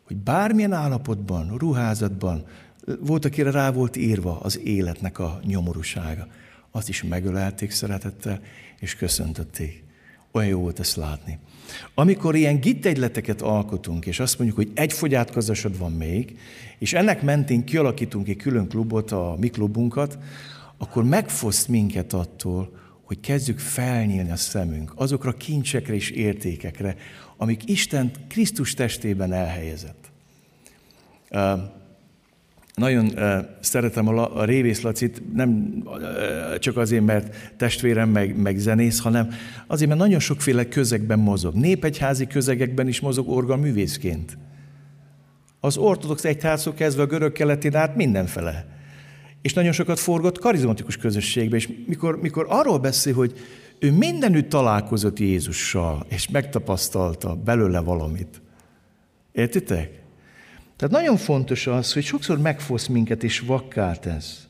hogy 0.03 0.15
bármilyen 0.17 0.73
állapotban, 0.73 1.57
ruházatban, 1.57 2.45
volt, 2.99 3.25
akire 3.25 3.51
rá 3.51 3.71
volt 3.71 3.95
írva 3.95 4.39
az 4.39 4.59
életnek 4.59 5.19
a 5.19 5.39
nyomorúsága. 5.43 6.27
Azt 6.75 6.89
is 6.89 7.03
megölelték 7.03 7.71
szeretettel, 7.71 8.41
és 8.79 8.95
köszöntötték. 8.95 9.83
Olyan 10.31 10.49
jó 10.49 10.59
volt 10.59 10.79
ezt 10.79 10.95
látni. 10.95 11.39
Amikor 11.93 12.35
ilyen 12.35 12.59
gittegyleteket 12.59 13.41
alkotunk, 13.41 14.05
és 14.05 14.19
azt 14.19 14.37
mondjuk, 14.37 14.59
hogy 14.59 14.71
egy 14.75 14.93
fogyátkozásod 14.93 15.77
van 15.77 15.91
még, 15.91 16.39
és 16.77 16.93
ennek 16.93 17.21
mentén 17.21 17.65
kialakítunk 17.65 18.27
egy 18.27 18.35
külön 18.37 18.67
klubot, 18.67 19.11
a 19.11 19.35
mi 19.39 19.47
klubunkat, 19.47 20.17
akkor 20.77 21.03
megfoszt 21.03 21.67
minket 21.67 22.13
attól, 22.13 22.79
hogy 23.03 23.19
kezdjük 23.19 23.59
felnyílni 23.59 24.31
a 24.31 24.35
szemünk 24.35 24.93
azokra 24.95 25.29
a 25.29 25.37
kincsekre 25.37 25.93
és 25.93 26.09
értékekre, 26.09 26.95
amik 27.37 27.69
Isten 27.69 28.11
Krisztus 28.27 28.73
testében 28.73 29.33
elhelyezett. 29.33 30.11
Nagyon 32.75 33.13
szeretem 33.59 34.07
a, 34.07 34.39
a 34.39 34.45
Révész 34.45 34.81
Lacit, 34.81 35.33
nem 35.33 35.83
csak 36.59 36.77
azért, 36.77 37.05
mert 37.05 37.53
testvérem 37.57 38.09
meg, 38.09 38.37
meg 38.37 38.57
zenész, 38.57 38.99
hanem 38.99 39.29
azért, 39.67 39.89
mert 39.89 40.01
nagyon 40.01 40.19
sokféle 40.19 40.67
közegben 40.67 41.19
mozog. 41.19 41.53
Népegyházi 41.55 42.27
közegekben 42.27 42.87
is 42.87 42.99
mozog 42.99 43.29
orgaművészként. 43.29 44.37
Az 45.59 45.77
ortodox 45.77 46.25
egyházok 46.25 46.75
kezdve 46.75 47.01
a 47.01 47.05
görög 47.05 47.31
keletén 47.31 47.75
át 47.75 47.95
mindenfele. 47.95 48.65
És 49.41 49.53
nagyon 49.53 49.71
sokat 49.71 49.99
forgott 49.99 50.39
karizmatikus 50.39 50.97
közösségbe, 50.97 51.55
és 51.55 51.69
mikor, 51.87 52.21
mikor 52.21 52.45
arról 52.49 52.79
beszél, 52.79 53.13
hogy 53.13 53.33
ő 53.79 53.91
mindenütt 53.91 54.49
találkozott 54.49 55.19
Jézussal, 55.19 56.05
és 56.09 56.29
megtapasztalta 56.29 57.35
belőle 57.35 57.79
valamit. 57.79 58.41
Értitek? 59.31 60.02
Tehát 60.83 60.97
nagyon 60.97 61.17
fontos 61.17 61.67
az, 61.67 61.93
hogy 61.93 62.03
sokszor 62.03 62.39
megfosz 62.39 62.87
minket 62.87 63.23
és 63.23 63.39
vakká 63.39 63.93
tesz. 63.93 64.47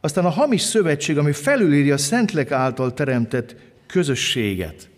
Aztán 0.00 0.24
a 0.24 0.28
hamis 0.28 0.60
szövetség, 0.60 1.18
ami 1.18 1.32
felülírja 1.32 1.94
a 1.94 1.98
Szentlek 1.98 2.50
által 2.50 2.94
teremtett 2.94 3.56
közösséget. 3.86 4.88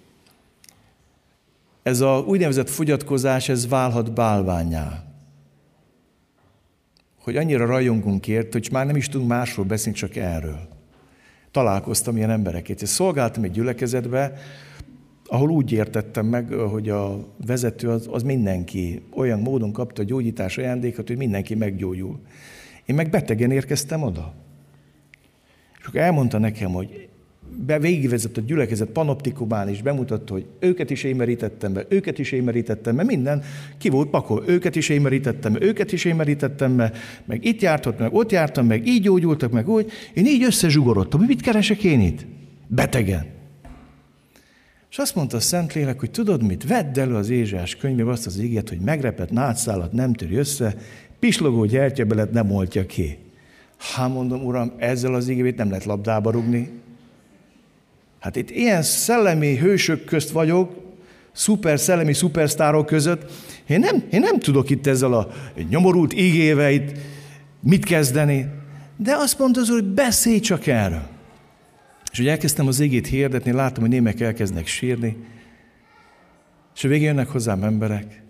Ez 1.82 2.00
a 2.00 2.24
úgynevezett 2.26 2.70
fogyatkozás, 2.70 3.48
ez 3.48 3.68
válhat 3.68 4.12
bálványá. 4.12 5.04
Hogy 7.18 7.36
annyira 7.36 7.66
rajongunk 7.66 8.28
ért, 8.28 8.52
hogy 8.52 8.68
már 8.72 8.86
nem 8.86 8.96
is 8.96 9.08
tudunk 9.08 9.30
másról 9.30 9.66
beszélni, 9.66 9.98
csak 9.98 10.16
erről. 10.16 10.68
Találkoztam 11.50 12.16
ilyen 12.16 12.30
embereket. 12.30 12.86
Szolgáltam 12.86 13.42
egy 13.42 13.52
gyülekezetbe, 13.52 14.32
ahol 15.28 15.50
úgy 15.50 15.73
értettem 15.73 16.26
meg, 16.26 16.52
hogy 16.52 16.88
a 16.88 17.26
vezető 17.47 17.88
az, 17.88 18.08
az 18.11 18.23
mindenki 18.23 19.02
olyan 19.14 19.40
módon 19.40 19.73
kapta 19.73 20.02
a 20.02 20.04
gyógyítás 20.04 20.58
ajándékot, 20.58 21.06
hogy 21.06 21.16
mindenki 21.16 21.54
meggyógyul. 21.54 22.18
Én 22.87 22.94
meg 22.94 23.11
betegen 23.11 23.50
érkeztem 23.50 24.02
oda. 24.02 24.35
És 25.80 25.87
akkor 25.87 26.00
elmondta 26.00 26.38
nekem, 26.38 26.73
hogy 26.73 27.08
be 27.66 27.78
végigvezett 27.78 28.37
a 28.37 28.40
gyülekezet 28.40 28.88
panoptikumán, 28.88 29.68
és 29.68 29.82
bemutatta, 29.82 30.32
hogy 30.32 30.47
őket 30.58 30.90
is 30.90 31.04
én 31.04 31.16
merítettem 31.16 31.73
be, 31.73 31.87
őket 31.88 32.18
is 32.18 32.32
én 32.32 32.42
merítettem 32.42 32.97
be, 32.97 33.04
minden 33.04 33.42
ki 33.78 33.88
volt 33.88 34.08
pakol, 34.08 34.44
őket 34.47 34.76
is 34.76 34.88
én 34.88 35.00
merítettem 35.00 35.52
be, 35.52 35.62
őket 35.62 35.92
is 35.92 36.04
én 36.04 36.16
merítettem 36.16 36.76
be, 36.76 36.92
meg 37.25 37.44
itt 37.44 37.61
jártott, 37.61 37.99
meg 37.99 38.14
ott 38.14 38.30
jártam, 38.30 38.66
meg 38.66 38.87
így 38.87 39.02
gyógyultak, 39.02 39.52
meg 39.52 39.68
úgy. 39.68 39.90
Én 40.14 40.26
így 40.26 40.42
összezsugorodtam, 40.42 41.18
hogy 41.18 41.28
mit 41.28 41.40
keresek 41.40 41.85
én 41.85 42.00
itt? 42.00 42.26
Betegen. 42.66 43.38
És 44.90 44.99
azt 44.99 45.14
mondta 45.14 45.37
a 45.37 45.40
Szentlélek, 45.40 46.00
hogy 46.00 46.11
tudod 46.11 46.42
mit, 46.42 46.66
vedd 46.66 46.99
elő 46.99 47.14
az 47.14 47.30
Ézsás 47.30 47.76
könyvébe 47.76 48.11
azt 48.11 48.26
az 48.26 48.38
ígét, 48.38 48.68
hogy 48.68 48.80
megrepett 48.80 49.30
nátszálat 49.30 49.92
nem 49.92 50.12
töri 50.12 50.37
össze, 50.37 50.75
pislogó 51.18 51.64
gyertyabelet 51.64 52.33
nem 52.33 52.50
oltja 52.50 52.87
ki. 52.87 53.18
Hát 53.78 54.12
mondom, 54.12 54.45
uram, 54.45 54.73
ezzel 54.76 55.14
az 55.14 55.28
ígét 55.28 55.57
nem 55.57 55.68
lehet 55.68 55.85
labdába 55.85 56.30
rugni. 56.30 56.71
Hát 58.18 58.37
itt 58.37 58.50
ilyen 58.50 58.83
szellemi 58.83 59.57
hősök 59.57 60.04
közt 60.04 60.30
vagyok, 60.30 60.73
szuper 61.33 61.80
szellemi 61.80 62.12
szupersztárok 62.12 62.87
között. 62.87 63.30
Én 63.66 63.78
nem, 63.78 64.04
én 64.11 64.21
nem 64.21 64.38
tudok 64.38 64.71
itt 64.71 64.87
ezzel 64.87 65.12
a 65.12 65.28
nyomorult 65.68 66.12
ígével 66.14 66.83
mit 67.61 67.85
kezdeni. 67.85 68.47
De 68.97 69.14
azt 69.16 69.38
mondta 69.38 69.61
az 69.61 69.68
hogy 69.68 69.85
beszélj 69.85 70.40
csak 70.40 70.66
erről. 70.66 71.17
És 72.18 72.25
hogy 72.25 72.32
elkezdtem 72.32 72.66
az 72.66 72.80
égét 72.80 73.06
hirdetni, 73.06 73.52
láttam, 73.52 73.82
hogy 73.82 73.90
némek 73.90 74.20
elkezdnek 74.20 74.66
sírni, 74.66 75.16
és 76.75 76.84
a 76.84 76.88
végén 76.88 77.06
jönnek 77.06 77.28
hozzám 77.28 77.62
emberek, 77.62 78.22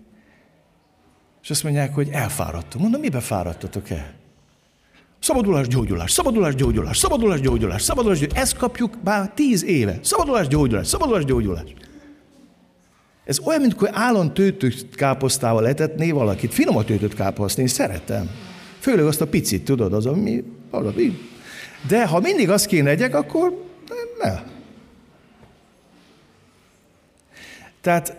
és 1.41 1.49
azt 1.49 1.63
mondják, 1.63 1.93
hogy 1.93 2.09
elfáradtunk. 2.11 2.83
Mondom, 2.83 3.01
mibe 3.01 3.19
fáradtatok 3.19 3.89
el? 3.89 4.13
Szabadulás, 5.19 5.67
gyógyulás, 5.67 6.11
szabadulás, 6.11 6.55
gyógyulás, 6.55 6.97
szabadulás, 6.97 7.39
gyógyulás, 7.39 7.81
szabadulás, 7.81 8.19
gyógyulás. 8.19 8.41
Ezt 8.43 8.57
kapjuk 8.57 8.97
már 9.03 9.31
tíz 9.33 9.63
éve. 9.63 9.99
Szabadulás, 10.01 10.47
gyógyulás, 10.47 10.87
szabadulás, 10.87 11.25
gyógyulás. 11.25 11.73
Ez 13.25 13.39
olyan, 13.39 13.61
mint 13.61 13.73
hogy 13.73 13.89
állon 13.91 14.33
tőtött 14.33 14.95
káposztával 14.95 15.67
etetné 15.67 16.11
valakit. 16.11 16.53
Finom 16.53 16.77
a 16.77 16.83
tőtött 16.83 17.13
káposztát, 17.13 17.61
én 17.61 17.67
szeretem. 17.67 18.29
Főleg 18.79 19.05
azt 19.05 19.21
a 19.21 19.27
picit, 19.27 19.63
tudod, 19.63 19.93
az, 19.93 20.05
ami. 20.05 20.43
De 21.87 22.07
ha 22.07 22.19
mindig 22.19 22.49
azt 22.49 22.65
kéne 22.65 22.89
egyek, 22.89 23.15
akkor 23.15 23.67
ne. 24.23 24.43
Tehát 27.81 28.17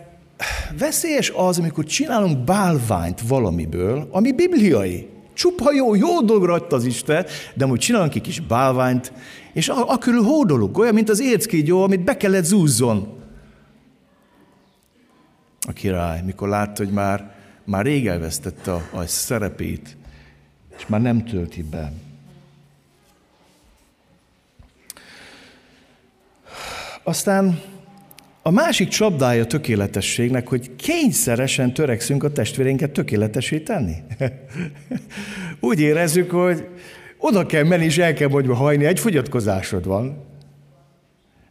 veszélyes 0.78 1.32
az, 1.36 1.58
amikor 1.58 1.84
csinálunk 1.84 2.38
bálványt 2.38 3.20
valamiből, 3.20 4.08
ami 4.10 4.32
bibliai. 4.32 5.08
Csupa 5.34 5.72
jó, 5.72 5.94
jó 5.94 6.20
dologra 6.20 6.52
adta 6.52 6.76
az 6.76 6.84
Isten, 6.84 7.26
de 7.54 7.66
most 7.66 7.80
csinálunk 7.80 8.14
egy 8.14 8.22
kis 8.22 8.40
bálványt, 8.40 9.12
és 9.52 9.68
a, 9.68 9.88
a 9.88 9.98
hódolunk, 10.22 10.78
olyan, 10.78 10.94
mint 10.94 11.08
az 11.08 11.20
érckígyó, 11.20 11.82
amit 11.82 12.04
be 12.04 12.16
kellett 12.16 12.44
zúzzon. 12.44 13.18
A 15.68 15.72
király, 15.72 16.22
mikor 16.22 16.48
látta, 16.48 16.84
hogy 16.84 16.92
már, 16.92 17.34
már 17.64 17.84
rég 17.84 18.06
elvesztette 18.06 18.72
a, 18.72 18.82
a 18.92 19.06
szerepét, 19.06 19.96
és 20.76 20.86
már 20.86 21.00
nem 21.00 21.24
tölti 21.24 21.62
be. 21.62 21.92
Aztán 27.10 27.60
a 28.42 28.50
másik 28.50 28.88
csapdája 28.88 29.46
tökéletességnek, 29.46 30.48
hogy 30.48 30.76
kényszeresen 30.76 31.72
törekszünk 31.72 32.24
a 32.24 32.32
testvérénket 32.32 32.90
tökéletesé 32.90 33.58
tenni. 33.58 33.94
Úgy 35.70 35.80
érezzük, 35.80 36.30
hogy 36.30 36.66
oda 37.18 37.46
kell 37.46 37.64
menni, 37.64 37.84
és 37.84 37.98
el 37.98 38.12
kell 38.12 38.28
mondjuk 38.28 38.56
hajni, 38.56 38.84
egy 38.84 39.00
fogyatkozásod 39.00 39.86
van. 39.86 40.24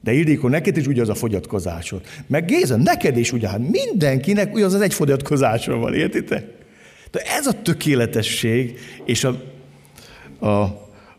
De 0.02 0.12
Ildikó, 0.12 0.48
neked 0.48 0.78
is 0.78 0.88
ugyanaz 0.88 1.10
a 1.10 1.16
fogyatkozásod. 1.16 2.02
Meg 2.28 2.46
Géza, 2.46 2.76
neked 2.76 3.18
is 3.18 3.32
ugyan, 3.32 3.52
hát 3.52 3.70
mindenkinek 3.70 4.54
ugyanaz 4.54 4.74
az 4.74 4.82
egy 4.82 4.94
fogyatkozása 4.94 5.76
van, 5.76 5.94
értitek? 5.94 6.46
De 7.12 7.20
ez 7.38 7.48
a 7.48 7.62
tökéletesség 7.62 8.80
és 9.06 9.24
a, 9.24 9.42
a, 10.46 10.50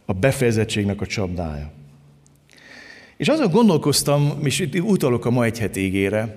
a 0.05 0.13
befejezettségnek 0.21 1.01
a 1.01 1.07
csapdája. 1.07 1.79
És 3.21 3.29
azon 3.29 3.51
gondolkoztam, 3.51 4.33
és 4.43 4.59
itt 4.59 4.81
utalok 4.81 5.25
a 5.25 5.31
ma 5.31 5.45
egy 5.45 5.59
het 5.59 5.77
égére, 5.77 6.37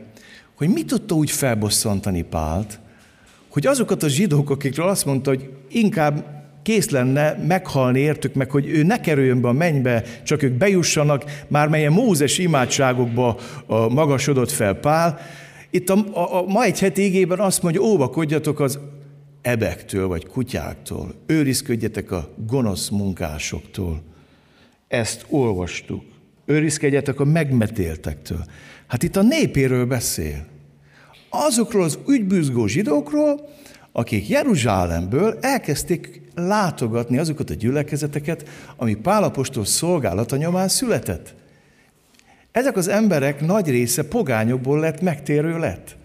hogy 0.55 0.69
mit 0.69 0.87
tudta 0.87 1.15
úgy 1.15 1.31
felbosszantani 1.31 2.21
Pált, 2.21 2.79
hogy 3.49 3.67
azokat 3.67 4.03
a 4.03 4.07
zsidók, 4.07 4.49
akikről 4.49 4.87
azt 4.87 5.05
mondta, 5.05 5.29
hogy 5.29 5.49
inkább 5.69 6.25
kész 6.63 6.89
lenne 6.89 7.43
meghalni 7.47 7.99
értük 7.99 8.33
meg, 8.33 8.51
hogy 8.51 8.67
ő 8.67 8.83
ne 8.83 8.99
kerüljön 8.99 9.41
be 9.41 9.47
a 9.47 9.51
mennybe, 9.51 10.03
csak 10.23 10.43
ők 10.43 10.53
bejussanak, 10.53 11.23
már 11.47 11.67
melyen 11.67 11.91
Mózes 11.91 12.37
imádságokba 12.37 13.39
magasodott 13.89 14.51
fel 14.51 14.73
Pál. 14.73 15.19
Itt 15.69 15.89
a, 15.89 16.05
a, 16.13 16.37
a 16.37 16.45
ma 16.47 16.63
egy 16.63 16.79
het 16.79 16.97
égében 16.97 17.39
azt 17.39 17.63
mondja, 17.63 17.81
óvakodjatok 17.81 18.59
az 18.59 18.79
ebektől 19.41 20.07
vagy 20.07 20.27
kutyáktól, 20.27 21.13
őrizködjetek 21.25 22.11
a 22.11 22.29
gonosz 22.47 22.89
munkásoktól. 22.89 24.01
Ezt 24.87 25.25
olvastuk. 25.29 26.12
Őrizkedjetek 26.45 27.19
a 27.19 27.25
megmetéltektől. 27.25 28.45
Hát 28.87 29.03
itt 29.03 29.15
a 29.15 29.21
népéről 29.21 29.85
beszél. 29.85 30.45
Azokról 31.29 31.83
az 31.83 31.99
ügybűzgó 32.07 32.67
zsidókról, 32.67 33.49
akik 33.91 34.29
Jeruzsálemből 34.29 35.37
elkezdték 35.41 36.21
látogatni 36.35 37.17
azokat 37.17 37.49
a 37.49 37.53
gyülekezeteket, 37.53 38.49
ami 38.75 38.93
Pálapostól 38.93 39.65
szolgálata 39.65 40.35
nyomán 40.35 40.67
született. 40.67 41.35
Ezek 42.51 42.77
az 42.77 42.87
emberek 42.87 43.41
nagy 43.41 43.69
része 43.69 44.03
pogányokból 44.03 44.79
lett, 44.79 45.01
megtérő 45.01 45.59
lett. 45.59 45.95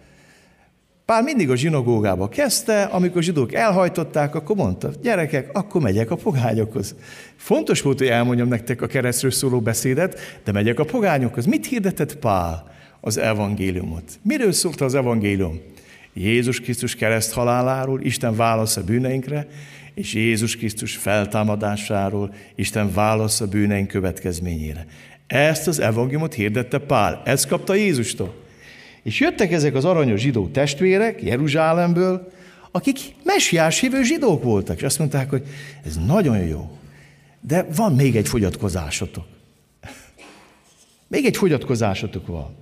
Pál 1.09 1.23
mindig 1.23 1.51
a 1.51 1.57
zsinagógába 1.57 2.29
kezdte, 2.29 2.83
amikor 2.83 3.23
zsidók 3.23 3.55
elhajtották, 3.55 4.35
akkor 4.35 4.57
mondta, 4.57 4.91
gyerekek, 5.03 5.51
akkor 5.53 5.81
megyek 5.81 6.11
a 6.11 6.17
pogányokhoz. 6.17 6.95
Fontos 7.37 7.83
volt, 7.83 7.99
hogy 7.99 8.07
elmondjam 8.07 8.49
nektek 8.49 8.83
a 8.83 8.87
keresztről 8.87 9.31
szóló 9.31 9.61
beszédet, 9.61 10.19
de 10.45 10.53
megyek 10.53 10.79
a 10.79 10.85
pogányokhoz. 10.85 11.47
Mit 11.47 11.67
hirdetett 11.67 12.17
Pál? 12.17 12.75
Az 13.01 13.19
evangéliumot. 13.19 14.19
Miről 14.23 14.53
szólt 14.53 14.81
az 14.81 14.95
evangélium? 14.95 15.61
Jézus 16.13 16.61
Krisztus 16.61 16.95
kereszt 16.95 17.33
haláláról, 17.33 18.01
Isten 18.03 18.37
válasz 18.37 18.77
a 18.77 18.85
bűneinkre, 18.85 19.47
és 19.95 20.15
Jézus 20.15 20.57
Krisztus 20.57 20.97
feltámadásáról, 20.97 22.35
Isten 22.55 22.93
válasz 22.93 23.41
a 23.41 23.47
bűneink 23.47 23.89
következményére. 23.89 24.87
Ezt 25.27 25.69
az 25.69 25.81
evangéliumot 25.81 26.35
hirdette 26.35 26.79
Pál, 26.79 27.23
ezt 27.25 27.49
kapta 27.49 27.75
Jézustól. 27.75 28.47
És 29.09 29.21
jöttek 29.21 29.53
ezek 29.53 29.75
az 29.75 29.85
aranyos 29.85 30.21
zsidó 30.21 30.49
testvérek 30.49 31.23
Jeruzsálemből, 31.23 32.33
akik 32.71 32.99
mesiás 33.25 33.81
hívő 33.81 34.03
zsidók 34.03 34.43
voltak, 34.43 34.77
és 34.77 34.83
azt 34.83 34.99
mondták, 34.99 35.31
hogy 35.31 35.47
ez 35.85 35.97
nagyon 35.97 36.39
jó, 36.39 36.79
de 37.41 37.67
van 37.75 37.95
még 37.95 38.17
egy 38.17 38.29
fogyatkozásotok. 38.29 39.27
Még 41.13 41.25
egy 41.25 41.37
fogyatkozásotok 41.37 42.27
van. 42.27 42.57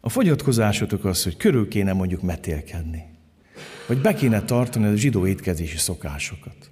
A 0.00 0.08
fogyatkozásotok 0.08 1.04
az, 1.04 1.22
hogy 1.22 1.36
körül 1.36 1.68
kéne 1.68 1.92
mondjuk 1.92 2.22
metélkedni. 2.22 3.04
Vagy 3.86 4.00
be 4.00 4.14
kéne 4.14 4.42
tartani 4.42 4.86
a 4.86 4.96
zsidó 4.96 5.26
étkezési 5.26 5.76
szokásokat. 5.76 6.70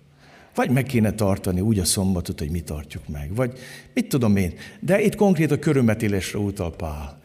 Vagy 0.57 0.71
meg 0.71 0.85
kéne 0.85 1.13
tartani 1.13 1.61
úgy 1.61 1.79
a 1.79 1.85
szombatot, 1.85 2.39
hogy 2.39 2.51
mi 2.51 2.61
tartjuk 2.61 3.09
meg. 3.09 3.35
Vagy 3.35 3.59
mit 3.95 4.09
tudom 4.09 4.37
én. 4.37 4.55
De 4.81 5.03
itt 5.03 5.15
konkrét 5.15 5.51
a 5.51 5.59
körömetélésre 5.59 6.39
utal 6.39 6.77
Pál. 6.77 7.21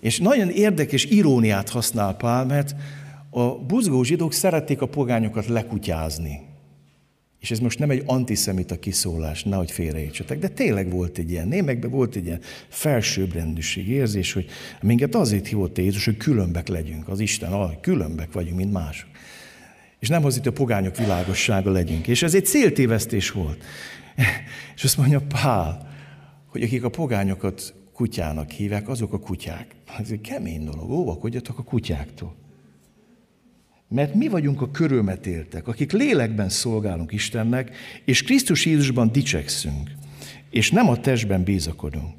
És 0.00 0.18
nagyon 0.18 0.48
érdekes 0.48 1.04
iróniát 1.04 1.68
használ 1.68 2.16
Pál, 2.16 2.44
mert 2.44 2.74
a 3.30 3.58
buzgó 3.58 4.02
zsidók 4.02 4.32
szerették 4.32 4.80
a 4.80 4.86
pogányokat 4.86 5.46
lekutyázni. 5.46 6.40
És 7.40 7.50
ez 7.50 7.58
most 7.58 7.78
nem 7.78 7.90
egy 7.90 8.02
antiszemita 8.06 8.78
kiszólás, 8.78 9.44
nehogy 9.44 9.70
félreértsetek, 9.70 10.38
de 10.38 10.48
tényleg 10.48 10.90
volt 10.90 11.18
egy 11.18 11.30
ilyen, 11.30 11.48
némekben 11.48 11.90
volt 11.90 12.16
egy 12.16 12.26
ilyen 12.26 12.40
felsőbbrendűség 12.68 13.88
érzés, 13.88 14.32
hogy 14.32 14.46
minket 14.80 15.14
azért 15.14 15.46
hívott 15.46 15.78
Jézus, 15.78 16.04
hogy 16.04 16.16
különbek 16.16 16.68
legyünk, 16.68 17.08
az 17.08 17.20
Isten, 17.20 17.80
különbek 17.80 18.32
vagyunk, 18.32 18.56
mint 18.56 18.72
mások. 18.72 19.08
És 20.02 20.08
nem 20.08 20.24
az 20.24 20.40
a 20.44 20.52
pogányok 20.52 20.96
világossága 20.96 21.70
legyünk. 21.70 22.06
És 22.06 22.22
ez 22.22 22.34
egy 22.34 22.46
céltévesztés 22.46 23.30
volt. 23.30 23.64
És 24.76 24.84
azt 24.84 24.96
mondja 24.96 25.20
Pál, 25.20 25.88
hogy 26.46 26.62
akik 26.62 26.84
a 26.84 26.88
pogányokat 26.88 27.74
kutyának 27.92 28.50
hívják, 28.50 28.88
azok 28.88 29.12
a 29.12 29.18
kutyák. 29.18 29.74
Ez 29.98 30.10
egy 30.10 30.20
kemény 30.20 30.64
dolog, 30.64 30.90
óvakodjatok 30.90 31.58
a 31.58 31.62
kutyáktól. 31.62 32.34
Mert 33.88 34.14
mi 34.14 34.28
vagyunk 34.28 34.62
a 34.62 34.70
körülmetéltek, 34.70 35.68
akik 35.68 35.92
lélekben 35.92 36.48
szolgálunk 36.48 37.12
Istennek, 37.12 37.76
és 38.04 38.22
Krisztus 38.22 38.66
Jézusban 38.66 39.12
dicsekszünk, 39.12 39.90
és 40.50 40.70
nem 40.70 40.88
a 40.88 41.00
testben 41.00 41.42
bízakodunk. 41.42 42.14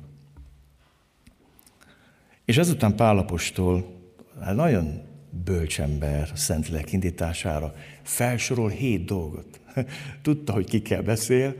És 2.46 2.58
ezután 2.58 2.96
Pálapostól 2.96 4.02
hát 4.42 4.56
nagyon 4.56 5.12
bölcsember 5.46 6.30
Szentlélek 6.34 6.92
indítására 6.92 7.76
felsorol 8.04 8.70
hét 8.70 9.06
dolgot. 9.06 9.60
Tudta, 10.22 10.54
hogy 10.54 10.70
ki 10.70 10.82
kell 10.82 11.02
beszél. 11.02 11.56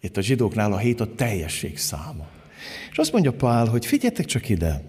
Itt 0.00 0.16
a 0.16 0.20
zsidóknál 0.20 0.72
a 0.72 0.78
hét 0.78 1.00
a 1.00 1.14
teljesség 1.14 1.78
száma. 1.78 2.26
És 2.90 2.98
azt 2.98 3.12
mondja 3.12 3.32
Pál, 3.32 3.66
hogy 3.66 3.86
figyeljetek 3.86 4.26
csak 4.26 4.48
ide, 4.48 4.82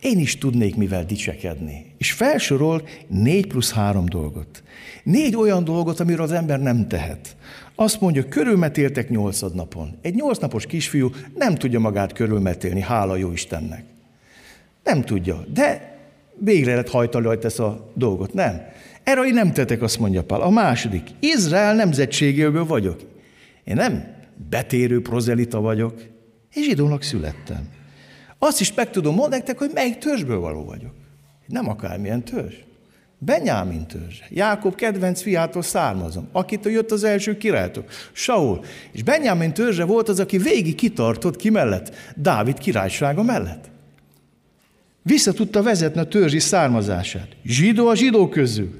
én 0.00 0.18
is 0.18 0.38
tudnék 0.38 0.76
mivel 0.76 1.04
dicsekedni. 1.04 1.94
És 1.98 2.12
felsorol 2.12 2.88
négy 3.06 3.46
plusz 3.46 3.72
három 3.72 4.04
dolgot. 4.04 4.62
Négy 5.02 5.36
olyan 5.36 5.64
dolgot, 5.64 6.00
amiről 6.00 6.22
az 6.22 6.32
ember 6.32 6.60
nem 6.60 6.88
tehet. 6.88 7.36
Azt 7.74 8.00
mondja, 8.00 8.28
körülmetéltek 8.28 9.08
nyolcad 9.08 9.54
napon. 9.54 9.98
Egy 10.02 10.14
nyolc 10.14 10.38
napos 10.38 10.66
kisfiú 10.66 11.10
nem 11.34 11.54
tudja 11.54 11.78
magát 11.78 12.12
körülmetélni, 12.12 12.80
hála 12.80 13.16
jó 13.16 13.32
Istennek. 13.32 13.84
Nem 14.84 15.02
tudja, 15.02 15.44
de 15.52 15.97
végre 16.40 16.70
lehet 16.70 16.88
hajtani 16.88 17.38
ezt 17.42 17.60
a 17.60 17.90
dolgot. 17.94 18.32
Nem. 18.32 18.60
Erre 19.02 19.22
én 19.22 19.34
nem 19.34 19.52
tettek, 19.52 19.82
azt 19.82 19.98
mondja 19.98 20.22
Pál. 20.22 20.40
A 20.40 20.50
második, 20.50 21.02
Izrael 21.20 21.74
nemzetségéből 21.74 22.66
vagyok. 22.66 23.00
Én 23.64 23.74
nem 23.74 24.16
betérő 24.50 25.02
prozelita 25.02 25.60
vagyok, 25.60 25.94
és 26.52 26.64
zsidónak 26.64 27.02
születtem. 27.02 27.68
Azt 28.38 28.60
is 28.60 28.74
meg 28.74 28.90
tudom 28.90 29.14
mondani 29.14 29.36
nektek, 29.36 29.58
hogy 29.58 29.70
melyik 29.74 29.98
törzsből 29.98 30.38
való 30.38 30.64
vagyok. 30.64 30.92
Nem 31.46 31.68
akármilyen 31.68 32.24
törzs. 32.24 32.54
Benyámin 33.18 33.86
törzs. 33.86 34.20
Jákob 34.28 34.74
kedvenc 34.74 35.22
fiától 35.22 35.62
származom, 35.62 36.28
akitől 36.32 36.72
jött 36.72 36.90
az 36.90 37.04
első 37.04 37.36
királytok, 37.36 37.90
Saul. 38.12 38.64
És 38.92 39.02
Benyámin 39.02 39.52
törzse 39.52 39.84
volt 39.84 40.08
az, 40.08 40.20
aki 40.20 40.38
végig 40.38 40.74
kitartott 40.74 41.36
ki 41.36 41.50
mellett, 41.50 41.94
Dávid 42.16 42.58
királysága 42.58 43.22
mellett. 43.22 43.70
Vissza 45.02 45.32
tudta 45.32 45.62
vezetni 45.62 46.00
a 46.00 46.08
törzsi 46.08 46.38
származását. 46.38 47.28
Zsidó 47.44 47.88
a 47.88 47.94
zsidó 47.94 48.28
közül. 48.28 48.70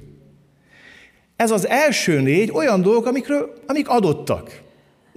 Ez 1.36 1.50
az 1.50 1.66
első 1.68 2.20
négy 2.20 2.50
olyan 2.52 2.82
dolgok, 2.82 3.06
amikről, 3.06 3.52
amik 3.66 3.88
adottak. 3.88 4.60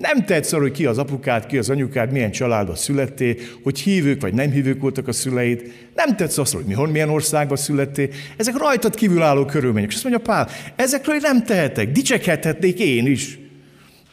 Nem 0.01 0.25
tetsz 0.25 0.53
arra, 0.53 0.61
hogy 0.61 0.71
ki 0.71 0.85
az 0.85 0.97
apukád, 0.97 1.45
ki 1.45 1.57
az 1.57 1.69
anyukád, 1.69 2.11
milyen 2.11 2.31
családba 2.31 2.75
születtél, 2.75 3.35
hogy 3.63 3.79
hívők 3.79 4.21
vagy 4.21 4.33
nem 4.33 4.51
hívők 4.51 4.81
voltak 4.81 5.07
a 5.07 5.11
szüleid. 5.11 5.73
Nem 5.95 6.15
tetsz 6.15 6.37
azt, 6.37 6.53
hogy 6.53 6.65
mi, 6.65 6.75
milyen 6.91 7.09
országba 7.09 7.55
születtél. 7.55 8.09
Ezek 8.37 8.57
rajtad 8.57 8.95
kívülálló 8.95 9.45
körülmények. 9.45 9.89
És 9.89 9.95
azt 9.95 10.03
mondja 10.03 10.21
Pál, 10.21 10.49
ezekről 10.75 11.17
nem 11.21 11.43
tehetek, 11.43 11.91
dicsekedhetnék 11.91 12.79
én 12.79 13.05
is. 13.05 13.39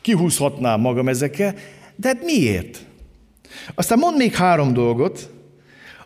Kihúzhatnám 0.01 0.81
magam 0.81 1.09
ezekkel, 1.09 1.55
de 1.97 2.09
hát 2.09 2.25
miért? 2.25 2.79
Aztán 3.75 3.99
mond 3.99 4.17
még 4.17 4.35
három 4.35 4.73
dolgot, 4.73 5.31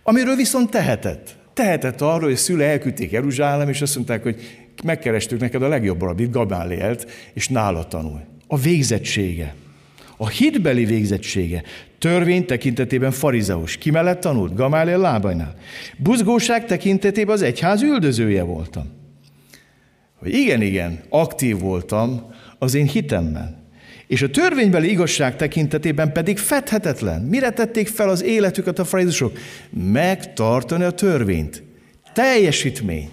amiről 0.02 0.36
viszont 0.36 0.70
tehetett. 0.70 1.36
Tehetett 1.54 2.00
arról, 2.00 2.28
hogy 2.28 2.36
szüle 2.36 2.64
elküldték 2.64 3.10
Jeruzsálem, 3.10 3.68
és 3.68 3.82
azt 3.82 3.94
mondták, 3.94 4.22
hogy 4.22 4.40
megkerestük 4.84 5.40
neked 5.40 5.62
a 5.62 5.68
legjobb 5.68 6.02
rabit, 6.02 6.30
Gamálielt, 6.30 7.10
és 7.34 7.48
nála 7.48 7.88
tanulj. 7.88 8.22
A 8.46 8.58
végzettsége. 8.58 9.54
A 10.16 10.28
hitbeli 10.28 10.84
végzettsége. 10.84 11.62
Törvény 11.98 12.46
tekintetében 12.46 13.10
farizeus. 13.10 13.76
Ki 13.76 13.90
mellett 13.90 14.20
tanult? 14.20 14.54
Gamáliel 14.54 14.98
lábainál. 14.98 15.54
Buzgóság 15.98 16.66
tekintetében 16.66 17.34
az 17.34 17.42
egyház 17.42 17.82
üldözője 17.82 18.42
voltam. 18.42 18.84
Hogy 20.18 20.34
igen, 20.34 20.62
igen, 20.62 21.00
aktív 21.08 21.58
voltam 21.58 22.32
az 22.58 22.74
én 22.74 22.86
hitemmel. 22.86 23.61
És 24.12 24.22
a 24.22 24.30
törvénybeli 24.30 24.90
igazság 24.90 25.36
tekintetében 25.36 26.12
pedig 26.12 26.38
fedhetetlen. 26.38 27.22
Mire 27.22 27.50
tették 27.50 27.88
fel 27.88 28.08
az 28.08 28.22
életüket 28.22 28.78
a 28.78 28.84
farizusok? 28.84 29.38
Megtartani 29.70 30.84
a 30.84 30.90
törvényt. 30.90 31.62
Teljesítmény. 32.14 33.10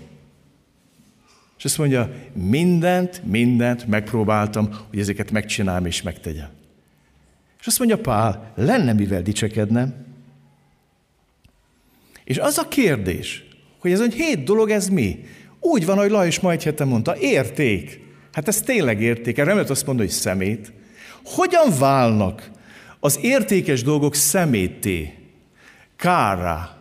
És 1.57 1.65
azt 1.65 1.77
mondja, 1.77 2.11
mindent, 2.33 3.21
mindent 3.25 3.87
megpróbáltam, 3.87 4.69
hogy 4.89 4.99
ezeket 4.99 5.31
megcsinálom 5.31 5.85
és 5.85 6.01
megtegyem. 6.01 6.49
És 7.59 7.67
azt 7.67 7.77
mondja 7.79 7.97
Pál, 7.97 8.51
lenne 8.55 8.93
mivel 8.93 9.21
dicsekednem. 9.21 10.05
És 12.23 12.37
az 12.37 12.57
a 12.57 12.67
kérdés, 12.67 13.43
hogy 13.79 13.91
ez 13.91 13.99
a 13.99 14.07
hét 14.09 14.43
dolog, 14.43 14.69
ez 14.69 14.87
mi? 14.87 15.25
Úgy 15.59 15.85
van, 15.85 15.97
hogy 15.97 16.09
Lajos 16.09 16.39
majd 16.39 16.61
héten 16.61 16.87
mondta, 16.87 17.17
érték. 17.17 17.99
Hát 18.31 18.47
ez 18.47 18.61
tényleg 18.61 19.01
érték. 19.01 19.37
Erre 19.37 19.47
nem 19.47 19.55
lehet 19.55 19.69
azt 19.69 19.85
mondani, 19.85 20.07
hogy 20.07 20.17
szemét. 20.17 20.71
Hogyan 21.23 21.69
válnak 21.79 22.51
az 22.99 23.19
értékes 23.21 23.83
dolgok 23.83 24.15
szemétté, 24.15 25.13
kárra, 25.95 26.78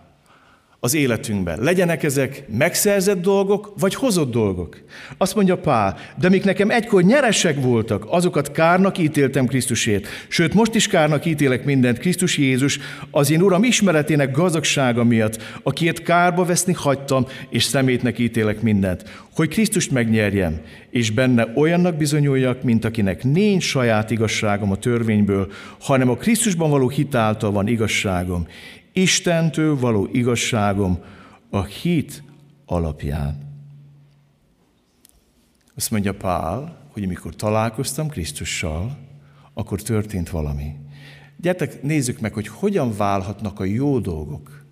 az 0.80 0.94
életünkben. 0.94 1.58
Legyenek 1.60 2.02
ezek 2.02 2.44
megszerzett 2.48 3.20
dolgok, 3.20 3.72
vagy 3.78 3.94
hozott 3.94 4.30
dolgok. 4.30 4.76
Azt 5.16 5.34
mondja 5.34 5.56
Pál, 5.56 5.96
de 6.20 6.28
mik 6.28 6.44
nekem 6.44 6.70
egykor 6.70 7.02
nyeresek 7.02 7.60
voltak, 7.60 8.04
azokat 8.08 8.52
kárnak 8.52 8.98
ítéltem 8.98 9.46
Krisztusért. 9.46 10.06
Sőt, 10.28 10.54
most 10.54 10.74
is 10.74 10.86
kárnak 10.86 11.24
ítélek 11.24 11.64
mindent 11.64 11.98
Krisztus 11.98 12.38
Jézus, 12.38 12.78
az 13.10 13.30
én 13.30 13.42
Uram 13.42 13.64
ismeretének 13.64 14.30
gazdagsága 14.30 15.04
miatt, 15.04 15.42
akiért 15.62 16.02
kárba 16.02 16.44
veszni 16.44 16.72
hagytam, 16.72 17.26
és 17.50 17.62
szemétnek 17.62 18.18
ítélek 18.18 18.60
mindent. 18.60 19.26
Hogy 19.34 19.48
Krisztust 19.48 19.90
megnyerjem, 19.90 20.60
és 20.90 21.10
benne 21.10 21.52
olyannak 21.54 21.96
bizonyuljak, 21.96 22.62
mint 22.62 22.84
akinek 22.84 23.24
nincs 23.24 23.64
saját 23.64 24.10
igazságom 24.10 24.70
a 24.70 24.76
törvényből, 24.76 25.52
hanem 25.80 26.08
a 26.08 26.16
Krisztusban 26.16 26.70
való 26.70 26.88
hitáltal 26.88 27.50
van 27.50 27.66
igazságom. 27.66 28.46
Istentől 28.98 29.78
való 29.78 30.08
igazságom 30.12 30.98
a 31.50 31.64
hit 31.64 32.22
alapján. 32.66 33.38
Azt 35.74 35.90
mondja 35.90 36.14
Pál, 36.14 36.86
hogy 36.92 37.04
amikor 37.04 37.34
találkoztam 37.34 38.08
Krisztussal, 38.08 38.98
akkor 39.54 39.82
történt 39.82 40.30
valami. 40.30 40.74
Gyertek, 41.36 41.82
nézzük 41.82 42.20
meg, 42.20 42.32
hogy 42.34 42.48
hogyan 42.48 42.96
válhatnak 42.96 43.60
a 43.60 43.64
jó 43.64 43.98
dolgok. 43.98 44.64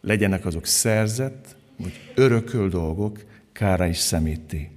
Legyenek 0.00 0.46
azok 0.46 0.66
szerzett, 0.66 1.56
vagy 1.76 2.12
örököl 2.14 2.68
dolgok, 2.68 3.24
kára 3.52 3.86
is 3.86 3.98
szemíti. 3.98 4.70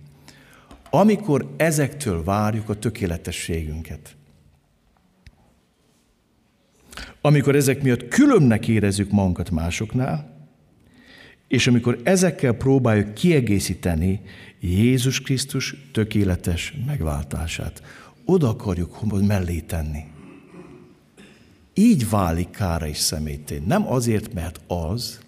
Amikor 0.90 1.54
ezektől 1.58 2.24
várjuk 2.24 2.70
a 2.70 2.80
tökéletességünket, 2.80 4.16
amikor 7.22 7.56
ezek 7.56 7.82
miatt 7.82 8.08
különnek 8.08 8.68
érezzük 8.68 9.12
magunkat 9.12 9.50
másoknál, 9.50 10.38
és 11.48 11.68
amikor 11.68 12.00
ezekkel 12.04 12.54
próbáljuk 12.54 13.14
kiegészíteni 13.14 14.22
Jézus 14.60 15.22
Krisztus 15.22 15.76
tökéletes 15.94 16.74
megváltását, 16.86 17.82
oda 18.26 18.50
akarjuk 18.50 19.22
mellé 19.28 19.60
tenni. 19.60 20.04
Így 21.74 22.10
válik 22.10 22.50
kára 22.50 22.88
és 22.88 22.98
szemétén. 22.98 23.64
Nem 23.66 23.92
azért, 23.92 24.34
mert 24.34 24.62
az, 24.68 25.20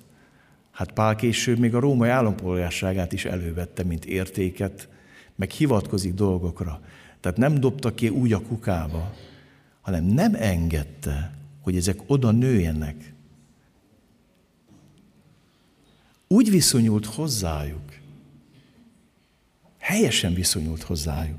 hát 0.71 0.91
Pál 0.91 1.15
később 1.15 1.57
még 1.57 1.75
a 1.75 1.79
római 1.79 2.09
állampolgárságát 2.09 3.13
is 3.13 3.25
elővette, 3.25 3.83
mint 3.83 4.05
értéket, 4.05 4.87
meg 5.35 5.49
hivatkozik 5.49 6.13
dolgokra. 6.13 6.81
Tehát 7.19 7.37
nem 7.37 7.59
dobta 7.59 7.93
ki 7.93 8.09
úgy 8.09 8.33
a 8.33 8.41
kukába, 8.41 9.13
hanem 9.81 10.03
nem 10.03 10.35
engedte, 10.35 11.40
hogy 11.61 11.75
ezek 11.75 11.99
oda 12.07 12.31
nőjenek. 12.31 13.13
Úgy 16.27 16.49
viszonyult 16.49 17.05
hozzájuk, 17.05 17.91
helyesen 19.77 20.33
viszonyult 20.33 20.81
hozzájuk. 20.81 21.37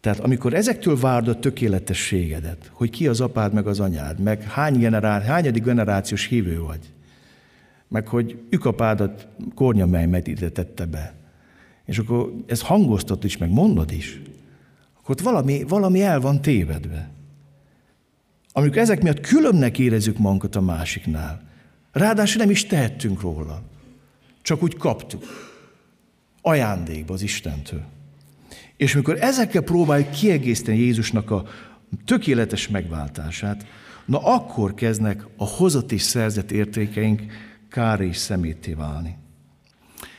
Tehát 0.00 0.20
amikor 0.20 0.54
ezektől 0.54 0.96
várd 0.96 1.28
a 1.28 1.38
tökéletességedet, 1.38 2.70
hogy 2.72 2.90
ki 2.90 3.06
az 3.06 3.20
apád, 3.20 3.52
meg 3.52 3.66
az 3.66 3.80
anyád, 3.80 4.18
meg 4.18 4.42
hány 4.42 4.78
generá, 4.78 5.20
hányadik 5.20 5.62
generációs 5.62 6.26
hívő 6.26 6.60
vagy, 6.60 6.92
meg 7.88 8.08
hogy 8.08 8.38
ükapádat 8.50 9.26
kornyamelymet 9.54 10.26
ide 10.26 10.50
tette 10.50 10.86
be, 10.86 11.14
és 11.84 11.98
akkor 11.98 12.32
ez 12.46 12.60
hangoztat 12.60 13.24
is, 13.24 13.36
meg 13.36 13.50
mondod 13.50 13.90
is, 13.90 14.20
akkor 14.98 15.10
ott 15.10 15.20
valami, 15.20 15.62
valami 15.62 16.02
el 16.02 16.20
van 16.20 16.40
tévedve. 16.40 17.10
Amikor 18.52 18.78
ezek 18.78 19.02
miatt 19.02 19.20
különnek 19.20 19.78
érezzük 19.78 20.18
magunkat 20.18 20.56
a 20.56 20.60
másiknál. 20.60 21.42
Ráadásul 21.92 22.40
nem 22.40 22.50
is 22.50 22.66
tehettünk 22.66 23.20
róla. 23.20 23.62
Csak 24.42 24.62
úgy 24.62 24.76
kaptuk. 24.76 25.24
Ajándékba 26.42 27.14
az 27.14 27.22
Istentől. 27.22 27.84
És 28.76 28.94
amikor 28.94 29.16
ezekkel 29.20 29.62
próbáljuk 29.62 30.10
kiegészíteni 30.10 30.78
Jézusnak 30.78 31.30
a 31.30 31.44
tökéletes 32.04 32.68
megváltását, 32.68 33.66
na 34.04 34.18
akkor 34.18 34.74
kezdnek 34.74 35.26
a 35.36 35.44
hozott 35.44 35.92
és 35.92 36.02
szerzett 36.02 36.50
értékeink 36.50 37.22
kár 37.70 38.00
és 38.00 38.16
szemétté 38.16 38.72
válni. 38.72 39.16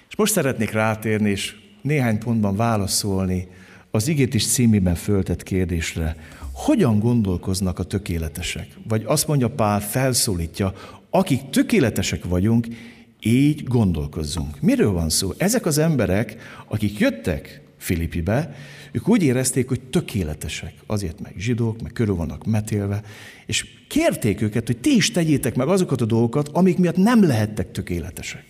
És 0.10 0.16
most 0.16 0.34
szeretnék 0.34 0.72
rátérni, 0.72 1.30
és 1.30 1.56
néhány 1.82 2.18
pontban 2.18 2.56
válaszolni 2.56 3.48
az 3.92 4.08
igét 4.08 4.40
címében 4.40 4.96
föltett 4.96 5.44
kérdésre, 5.44 6.16
hogyan 6.54 7.00
gondolkoznak 7.00 7.80
a 7.80 7.84
tökéletesek? 7.84 8.68
Vagy 8.88 9.04
azt 9.06 9.28
mondja 9.28 9.50
Pál, 9.50 9.82
felszólítja, 9.82 10.74
akik 11.10 11.50
tökéletesek 11.50 12.26
vagyunk, 12.26 12.68
így 13.20 13.64
gondolkozzunk. 13.64 14.62
Miről 14.62 14.92
van 14.92 15.10
szó? 15.10 15.34
Ezek 15.38 15.66
az 15.66 15.78
emberek, 15.78 16.38
akik 16.68 17.00
jöttek 17.00 17.62
Filippibe, 17.78 18.56
ők 18.92 19.08
úgy 19.08 19.24
érezték, 19.24 19.68
hogy 19.68 19.82
tökéletesek. 19.82 20.74
Azért 20.86 21.20
meg 21.20 21.34
zsidók, 21.38 21.82
meg 21.82 21.92
körül 21.92 22.16
vannak 22.16 22.46
metélve, 22.46 23.02
és 23.46 23.66
kérték 23.88 24.42
őket, 24.42 24.68
hogy 24.68 24.78
ti 24.78 24.96
is 24.96 25.12
tegyétek 25.12 25.56
meg 25.56 25.68
azokat 25.68 26.02
a 26.02 26.06
dolgokat, 26.06 26.48
amik 26.48 26.78
miatt 26.78 26.96
nem 26.96 27.24
lehettek 27.24 27.72
tökéletesek. 27.72 28.46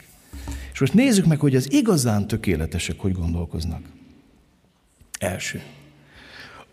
És 0.74 0.80
most 0.80 0.94
nézzük 0.94 1.26
meg, 1.26 1.40
hogy 1.40 1.56
az 1.56 1.72
igazán 1.72 2.28
tökéletesek 2.28 3.00
hogy 3.00 3.12
gondolkoznak. 3.12 3.82
Első. 5.20 5.62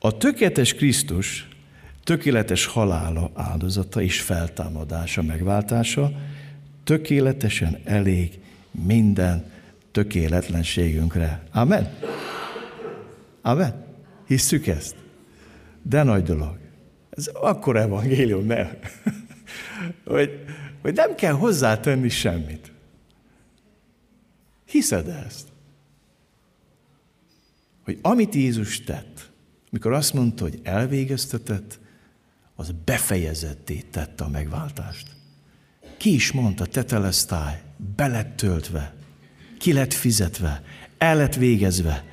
A 0.03 0.17
tökéletes 0.17 0.75
Krisztus 0.75 1.49
tökéletes 2.05 2.67
halála 2.67 3.31
áldozata 3.35 4.03
és 4.03 4.21
feltámadása, 4.21 5.23
megváltása 5.23 6.13
tökéletesen 6.85 7.79
elég 7.85 8.39
minden 8.71 9.51
tökéletlenségünkre. 9.91 11.43
Amen? 11.53 11.99
Amen? 13.43 13.85
Hisszük 14.27 14.67
ezt? 14.67 14.95
De 15.83 16.03
nagy 16.03 16.23
dolog. 16.23 16.59
Ez 17.11 17.27
akkor 17.27 17.77
evangélium, 17.77 18.47
nem? 18.47 18.69
hogy, 20.05 20.45
hogy 20.83 20.95
nem 20.95 21.15
kell 21.15 21.33
hozzátenni 21.33 22.09
semmit. 22.09 22.73
Hiszed 24.65 25.09
ezt? 25.27 25.49
Hogy 27.85 27.99
amit 28.03 28.35
Jézus 28.35 28.85
tett, 28.85 29.10
mikor 29.71 29.93
azt 29.93 30.13
mondta, 30.13 30.43
hogy 30.43 30.61
elvégeztetett, 30.63 31.79
az 32.55 32.75
befejezetté 32.85 33.85
tette 33.91 34.25
a 34.25 34.29
megváltást. 34.29 35.09
Ki 35.97 36.15
is 36.15 36.33
mondta, 36.33 36.67
tetelesztály, 36.67 37.63
be 37.97 38.07
lett 38.07 38.37
töltve, 38.37 38.95
ki 39.59 39.73
lett 39.73 39.93
fizetve, 39.93 40.63
el 40.99 41.17
lett 41.17 41.35
végezve. 41.35 42.05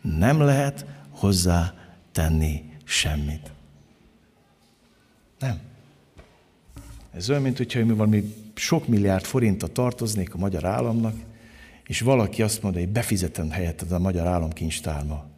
Nem 0.00 0.40
lehet 0.40 0.86
hozzá 1.10 1.74
tenni 2.12 2.64
semmit. 2.84 3.50
Nem. 5.38 5.60
Ez 7.12 7.30
olyan, 7.30 7.42
mint 7.42 7.56
hogyha 7.56 7.86
valami 7.86 8.34
sok 8.54 8.88
milliárd 8.88 9.24
forintot 9.24 9.70
tartoznék 9.70 10.34
a 10.34 10.38
magyar 10.38 10.64
államnak, 10.64 11.14
és 11.86 12.00
valaki 12.00 12.42
azt 12.42 12.62
mondja, 12.62 12.80
hogy 12.80 12.90
befizetem 12.90 13.50
helyetted 13.50 13.92
a 13.92 13.98
magyar 13.98 14.26
államkincstárba. 14.26 15.35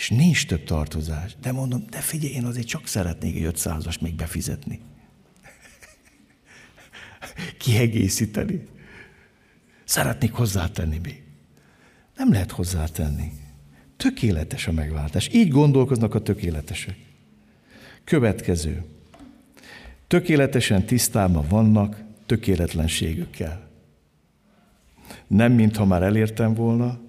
És 0.00 0.10
nincs 0.10 0.46
több 0.46 0.64
tartozás. 0.64 1.36
De 1.40 1.52
mondom, 1.52 1.84
de 1.90 1.98
figyelj, 1.98 2.32
én 2.32 2.44
azért 2.44 2.66
csak 2.66 2.86
szeretnék 2.86 3.36
egy 3.36 3.52
500-as 3.54 4.00
még 4.00 4.14
befizetni. 4.14 4.80
Kiegészíteni. 7.58 8.66
Szeretnék 9.84 10.32
hozzátenni 10.32 11.00
még. 11.02 11.22
Nem 12.16 12.32
lehet 12.32 12.50
hozzátenni. 12.50 13.32
Tökéletes 13.96 14.66
a 14.66 14.72
megváltás. 14.72 15.28
Így 15.32 15.48
gondolkoznak 15.48 16.14
a 16.14 16.22
tökéletesek. 16.22 16.96
Következő. 18.04 18.84
Tökéletesen 20.06 20.86
tisztában 20.86 21.48
vannak 21.48 22.02
tökéletlenségükkel. 22.26 23.68
Nem, 25.26 25.52
mintha 25.52 25.84
már 25.84 26.02
elértem 26.02 26.54
volna, 26.54 27.00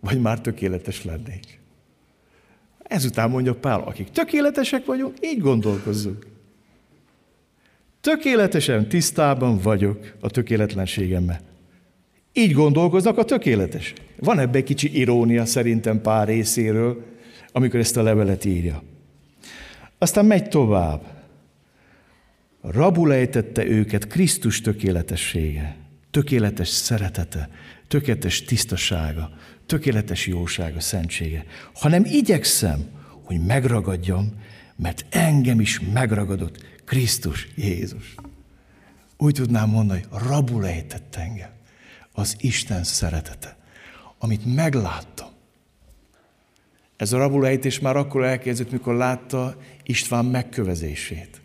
vagy 0.00 0.20
már 0.20 0.40
tökéletes 0.40 1.04
lennék. 1.04 1.62
Ezután 2.84 3.30
mondja 3.30 3.54
Pál, 3.54 3.80
akik 3.80 4.10
tökéletesek 4.10 4.84
vagyunk, 4.84 5.14
így 5.20 5.40
gondolkozzunk. 5.40 6.26
Tökéletesen 8.00 8.88
tisztában 8.88 9.58
vagyok 9.58 10.14
a 10.20 10.30
tökéletlenségemmel. 10.30 11.40
Így 12.32 12.52
gondolkoznak 12.52 13.18
a 13.18 13.24
tökéletes. 13.24 13.92
Van 14.18 14.38
ebbe 14.38 14.58
egy 14.58 14.64
kicsi 14.64 14.98
irónia 14.98 15.44
szerintem 15.44 16.00
pár 16.00 16.26
részéről, 16.26 17.04
amikor 17.52 17.80
ezt 17.80 17.96
a 17.96 18.02
levelet 18.02 18.44
írja. 18.44 18.82
Aztán 19.98 20.24
megy 20.24 20.48
tovább. 20.48 21.02
Rabul 22.60 23.12
ejtette 23.12 23.66
őket 23.66 24.06
Krisztus 24.06 24.60
tökéletessége, 24.60 25.76
tökéletes 26.10 26.68
szeretete, 26.68 27.48
tökéletes 27.88 28.42
tisztasága, 28.42 29.30
tökéletes 29.66 30.26
jósága, 30.26 30.80
szentsége, 30.80 31.44
hanem 31.74 32.04
igyekszem, 32.04 32.88
hogy 33.24 33.44
megragadjam, 33.44 34.32
mert 34.76 35.04
engem 35.10 35.60
is 35.60 35.80
megragadott 35.92 36.64
Krisztus 36.84 37.48
Jézus. 37.56 38.14
Úgy 39.16 39.34
tudnám 39.34 39.68
mondani, 39.68 40.04
hogy 40.08 40.20
rabul 40.28 40.66
ejtett 40.66 41.16
engem 41.16 41.50
az 42.12 42.36
Isten 42.40 42.84
szeretete, 42.84 43.56
amit 44.18 44.54
megláttam. 44.54 45.28
Ez 46.96 47.12
a 47.12 47.18
rabulejtés 47.18 47.80
már 47.80 47.96
akkor 47.96 48.24
elkezdett, 48.24 48.70
mikor 48.70 48.94
látta 48.94 49.56
István 49.82 50.24
megkövezését. 50.24 51.40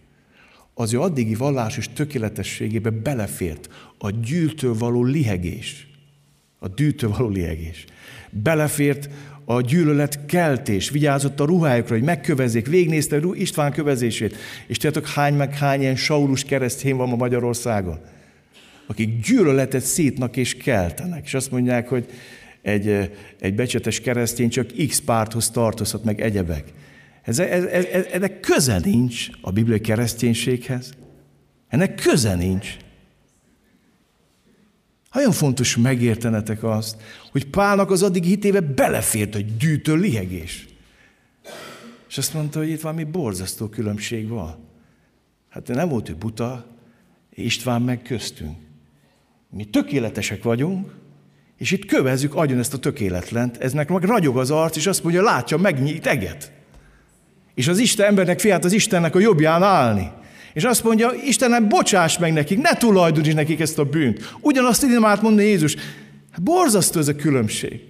Az 0.73 0.93
ő 0.93 1.01
addigi 1.01 1.35
vallásos 1.35 1.89
tökéletességébe 1.93 2.89
belefért 2.89 3.69
a 3.97 4.09
gyűltől 4.09 4.73
való 4.73 5.03
lihegés. 5.03 5.88
A 6.59 6.67
dűtől 6.67 7.09
való 7.17 7.29
lihegés. 7.29 7.85
Belefért 8.29 9.09
a 9.45 9.61
gyűlölet 9.61 10.25
keltés, 10.25 10.89
vigyázott 10.89 11.39
a 11.39 11.45
ruhájukra, 11.45 11.95
hogy 11.95 12.03
megkövezzék, 12.03 12.67
végnézte 12.67 13.19
István 13.33 13.71
kövezését. 13.71 14.35
És 14.67 14.77
tudjátok, 14.77 15.07
hány 15.07 15.33
meg 15.33 15.57
hány 15.57 15.81
ilyen 15.81 15.95
Saulus 15.95 16.43
keresztény 16.43 16.95
van 16.95 17.09
ma 17.09 17.15
Magyarországon? 17.15 17.99
akik 18.89 19.19
gyűlöletet 19.19 19.81
szítnak 19.81 20.37
és 20.37 20.57
keltenek. 20.57 21.25
És 21.25 21.33
azt 21.33 21.51
mondják, 21.51 21.87
hogy 21.87 22.05
egy, 22.61 23.11
egy 23.39 23.55
becsetes 23.55 24.01
keresztény 24.01 24.49
csak 24.49 24.67
X 24.87 24.99
párthoz 24.99 25.49
tartozhat, 25.49 26.03
meg 26.03 26.21
egyebek. 26.21 26.63
Ez, 27.21 27.39
ez, 27.39 27.63
ez, 27.63 27.85
ez, 27.85 28.05
ennek 28.11 28.39
köze 28.39 28.79
nincs 28.83 29.27
a 29.41 29.51
bibliai 29.51 29.79
kereszténységhez. 29.79 30.91
Ennek 31.67 31.95
köze 31.95 32.35
nincs. 32.35 32.77
Nagyon 35.11 35.31
fontos 35.31 35.77
megértenetek 35.77 36.63
azt, 36.63 37.01
hogy 37.31 37.45
Pálnak 37.45 37.91
az 37.91 38.03
addig 38.03 38.23
hitébe 38.23 38.59
belefért 38.59 39.35
a 39.35 39.39
gyűjtő 39.59 39.95
lihegés. 39.95 40.67
És 42.09 42.17
azt 42.17 42.33
mondta, 42.33 42.59
hogy 42.59 42.69
itt 42.69 42.81
valami 42.81 43.03
borzasztó 43.03 43.67
különbség 43.67 44.27
van. 44.27 44.57
Hát 45.49 45.67
nem 45.67 45.89
volt 45.89 46.09
ő 46.09 46.15
buta, 46.15 46.65
István 47.33 47.81
meg 47.81 48.01
köztünk. 48.01 48.57
Mi 49.49 49.65
tökéletesek 49.65 50.43
vagyunk, 50.43 50.93
és 51.57 51.71
itt 51.71 51.85
kövezzük 51.85 52.35
agyon 52.35 52.59
ezt 52.59 52.73
a 52.73 52.79
tökéletlent, 52.79 53.57
eznek 53.57 53.89
meg 53.89 54.03
ragyog 54.03 54.37
az 54.37 54.51
arc, 54.51 54.75
és 54.75 54.87
azt 54.87 55.03
mondja, 55.03 55.21
látja, 55.21 55.57
megnyit 55.57 56.07
eget. 56.07 56.51
És 57.53 57.67
az 57.67 57.77
Isten 57.77 58.05
embernek 58.05 58.39
fiát 58.39 58.65
az 58.65 58.71
Istennek 58.71 59.15
a 59.15 59.19
jobbján 59.19 59.63
állni. 59.63 60.11
És 60.53 60.63
azt 60.63 60.83
mondja, 60.83 61.11
Istenem, 61.25 61.67
bocsáss 61.67 62.17
meg 62.17 62.33
nekik, 62.33 62.61
ne 62.61 62.73
tulajdoníts 62.73 63.35
nekik 63.35 63.59
ezt 63.59 63.79
a 63.79 63.83
bűnt. 63.83 64.35
Ugyanazt 64.41 64.83
így 64.83 64.97
át 65.01 65.21
mondani 65.21 65.47
Jézus. 65.47 65.75
Hát 66.31 66.41
borzasztó 66.41 66.99
ez 66.99 67.07
a 67.07 67.15
különbség. 67.15 67.81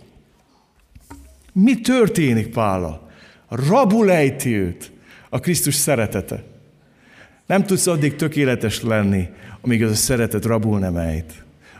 Mi 1.54 1.82
történik 1.82 2.48
Pála? 2.48 3.10
Rabul 3.50 4.12
ejti 4.12 4.56
őt 4.56 4.92
a 5.30 5.40
Krisztus 5.40 5.76
szeretete. 5.76 6.44
Nem 7.46 7.66
tudsz 7.66 7.88
addig 7.88 8.16
tökéletes 8.16 8.82
lenni, 8.82 9.28
amíg 9.62 9.84
az 9.84 9.92
a 9.92 9.96
szeretet 9.96 10.46
rabul 10.46 10.80
nem 10.80 10.98
ejt. 10.98 11.34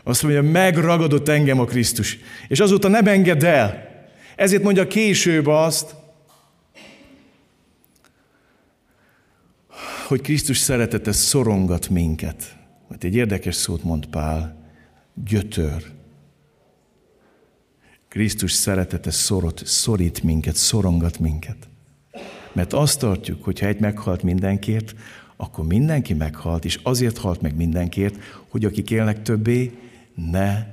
Azt 0.04 0.22
mondja, 0.22 0.42
megragadott 0.42 1.28
engem 1.28 1.60
a 1.60 1.64
Krisztus, 1.64 2.18
és 2.48 2.60
azóta 2.60 2.88
nem 2.88 3.06
enged 3.06 3.42
el. 3.42 3.88
Ezért 4.36 4.62
mondja 4.62 4.86
később 4.86 5.46
azt, 5.46 5.94
hogy 10.10 10.20
Krisztus 10.20 10.58
szeretete 10.58 11.12
szorongat 11.12 11.88
minket. 11.88 12.56
Mert 12.88 13.04
egy 13.04 13.14
érdekes 13.14 13.54
szót 13.54 13.84
mond 13.84 14.06
Pál, 14.06 14.56
gyötör. 15.14 15.84
Krisztus 18.08 18.52
szeretete 18.52 19.10
szorot, 19.10 19.66
szorít 19.66 20.22
minket, 20.22 20.56
szorongat 20.56 21.18
minket. 21.18 21.68
Mert 22.52 22.72
azt 22.72 22.98
tartjuk, 22.98 23.44
hogy 23.44 23.58
ha 23.58 23.66
egy 23.66 23.80
meghalt 23.80 24.22
mindenkért, 24.22 24.94
akkor 25.36 25.66
mindenki 25.66 26.14
meghalt, 26.14 26.64
és 26.64 26.80
azért 26.82 27.18
halt 27.18 27.40
meg 27.40 27.56
mindenkért, 27.56 28.16
hogy 28.48 28.64
akik 28.64 28.90
élnek 28.90 29.22
többé, 29.22 29.78
ne 30.14 30.66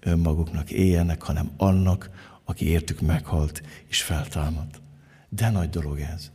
önmaguknak 0.00 0.70
éljenek, 0.70 1.22
hanem 1.22 1.50
annak, 1.56 2.10
aki 2.44 2.68
értük 2.68 3.00
meghalt 3.00 3.62
és 3.88 4.02
feltámadt. 4.02 4.80
De 5.28 5.50
nagy 5.50 5.70
dolog 5.70 6.00
ez. 6.00 6.30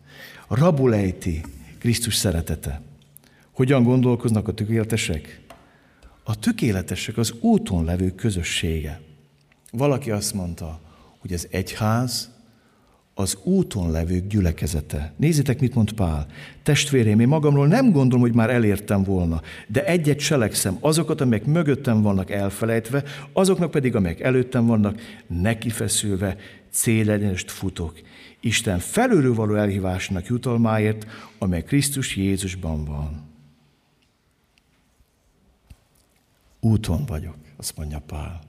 A 0.47 0.55
rabulejti 0.55 1.41
Krisztus 1.83 2.15
szeretete. 2.15 2.81
Hogyan 3.51 3.83
gondolkoznak 3.83 4.47
a 4.47 4.53
tökéletesek? 4.53 5.41
A 6.23 6.39
tökéletesek 6.39 7.17
az 7.17 7.33
úton 7.39 7.83
levő 7.83 8.11
közössége. 8.11 9.01
Valaki 9.71 10.11
azt 10.11 10.33
mondta, 10.33 10.79
hogy 11.19 11.33
az 11.33 11.47
egyház 11.51 12.29
az 13.13 13.37
úton 13.43 13.91
levők 13.91 14.27
gyülekezete. 14.27 15.13
Nézzétek, 15.17 15.59
mit 15.59 15.75
mond 15.75 15.91
Pál. 15.91 16.27
Testvérém, 16.63 17.19
én 17.19 17.27
magamról 17.27 17.67
nem 17.67 17.91
gondolom, 17.91 18.21
hogy 18.21 18.35
már 18.35 18.49
elértem 18.49 19.03
volna, 19.03 19.41
de 19.67 19.85
egyet 19.85 20.19
cselekszem, 20.19 20.77
azokat, 20.79 21.21
amelyek 21.21 21.45
mögöttem 21.45 22.01
vannak 22.01 22.31
elfelejtve, 22.31 23.03
azoknak 23.33 23.71
pedig, 23.71 23.95
amelyek 23.95 24.19
előttem 24.19 24.65
vannak, 24.65 25.01
nekifeszülve, 25.27 26.37
célegyenest 26.71 27.51
futok. 27.51 28.01
Isten 28.43 28.79
felülről 28.79 29.33
való 29.33 29.55
elhívásnak 29.55 30.25
jutalmáért, 30.25 31.05
amely 31.37 31.63
Krisztus 31.63 32.15
Jézusban 32.15 32.85
van. 32.85 33.29
Úton 36.59 37.05
vagyok, 37.05 37.35
azt 37.57 37.77
mondja 37.77 37.99
Pál. 37.99 38.39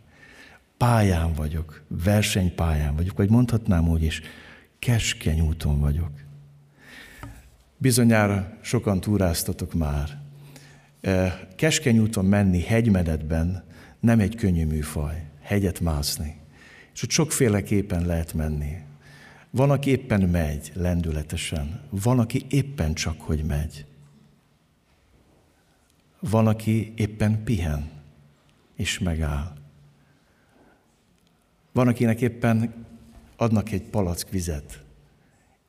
Pályán 0.76 1.32
vagyok, 1.32 1.82
versenypályán 1.88 2.96
vagyok, 2.96 3.16
vagy 3.16 3.30
mondhatnám 3.30 3.88
úgy 3.88 4.02
is, 4.02 4.22
keskeny 4.78 5.40
úton 5.40 5.80
vagyok. 5.80 6.10
Bizonyára 7.76 8.58
sokan 8.60 9.00
túráztatok 9.00 9.74
már. 9.74 10.20
Keskeny 11.56 11.98
úton 11.98 12.24
menni 12.24 12.60
hegymedetben 12.62 13.64
nem 14.00 14.20
egy 14.20 14.34
könnyű 14.36 14.66
műfaj, 14.66 15.24
hegyet 15.40 15.80
mászni. 15.80 16.36
És 16.94 17.02
ott 17.02 17.10
sokféleképpen 17.10 18.06
lehet 18.06 18.32
menni. 18.32 18.76
Van, 19.54 19.70
aki 19.70 19.90
éppen 19.90 20.20
megy 20.20 20.72
lendületesen, 20.74 21.80
van, 21.90 22.18
aki 22.18 22.46
éppen 22.48 22.94
csak 22.94 23.20
hogy 23.20 23.44
megy. 23.44 23.86
Van, 26.20 26.46
aki 26.46 26.92
éppen 26.96 27.44
pihen 27.44 27.90
és 28.76 28.98
megáll. 28.98 29.52
Van, 31.72 31.88
akinek 31.88 32.20
éppen 32.20 32.86
adnak 33.36 33.70
egy 33.70 33.82
palack 33.82 34.30
vizet, 34.30 34.82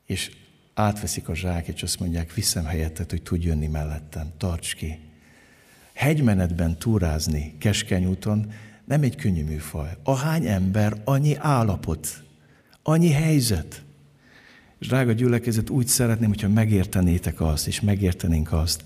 és 0.06 0.32
átveszik 0.74 1.30
a 1.30 1.36
zsák, 1.36 1.68
és 1.68 1.84
azt 1.84 2.00
mondják, 2.00 2.34
viszem 2.34 2.66
helyettet, 2.66 3.10
hogy 3.10 3.22
tudj 3.22 3.48
jönni 3.48 3.68
mellettem, 3.68 4.32
tarts 4.38 4.76
ki. 4.76 5.00
Hegymenetben 5.94 6.78
túrázni 6.78 7.56
keskeny 7.58 8.06
úton 8.06 8.52
nem 8.86 9.04
egy 9.04 9.16
könnyű 9.16 9.44
műfaj. 9.44 9.98
Ahány 10.04 10.46
ember, 10.46 11.02
annyi 11.04 11.36
állapot, 11.36 12.25
annyi 12.88 13.12
helyzet. 13.12 13.84
És 14.78 14.88
drága 14.88 15.12
gyülekezet, 15.12 15.70
úgy 15.70 15.88
szeretném, 15.88 16.30
hogyha 16.30 16.48
megértenétek 16.48 17.42
azt, 17.42 17.68
és 17.68 17.82
megértenénk 17.82 18.52
azt, 18.52 18.84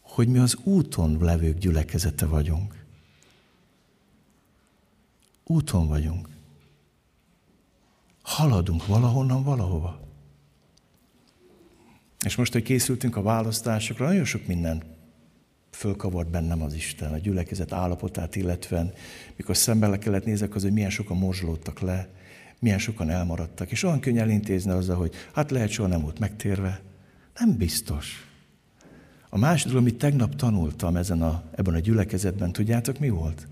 hogy 0.00 0.28
mi 0.28 0.38
az 0.38 0.56
úton 0.62 1.18
levők 1.20 1.58
gyülekezete 1.58 2.26
vagyunk. 2.26 2.84
Úton 5.44 5.88
vagyunk. 5.88 6.28
Haladunk 8.22 8.86
valahonnan 8.86 9.42
valahova. 9.42 10.00
És 12.24 12.36
most, 12.36 12.52
hogy 12.52 12.62
készültünk 12.62 13.16
a 13.16 13.22
választásokra, 13.22 14.06
nagyon 14.06 14.24
sok 14.24 14.46
minden 14.46 14.82
fölkavart 15.70 16.30
bennem 16.30 16.62
az 16.62 16.74
Isten, 16.74 17.12
a 17.12 17.18
gyülekezet 17.18 17.72
állapotát 17.72 18.36
illetve, 18.36 18.92
mikor 19.36 19.56
szembe 19.56 19.86
le 19.86 19.98
kellett 19.98 20.24
nézek 20.24 20.54
az, 20.54 20.62
hogy 20.62 20.72
milyen 20.72 20.90
sokan 20.90 21.16
morzsolódtak 21.16 21.80
le, 21.80 22.08
milyen 22.58 22.78
sokan 22.78 23.10
elmaradtak, 23.10 23.70
és 23.70 23.82
olyan 23.82 24.00
könnyű 24.00 24.18
elintézni 24.18 24.70
azzal, 24.70 24.96
hogy 24.96 25.14
hát 25.34 25.50
lehet 25.50 25.70
soha 25.70 25.88
nem 25.88 26.00
volt 26.00 26.18
megtérve. 26.18 26.80
Nem 27.38 27.56
biztos. 27.56 28.26
A 29.28 29.38
dolog, 29.38 29.76
amit 29.76 29.98
tegnap 29.98 30.36
tanultam 30.36 30.96
ezen 30.96 31.22
a, 31.22 31.42
ebben 31.54 31.74
a 31.74 31.78
gyülekezetben, 31.78 32.52
tudjátok 32.52 32.98
mi 32.98 33.08
volt? 33.08 33.46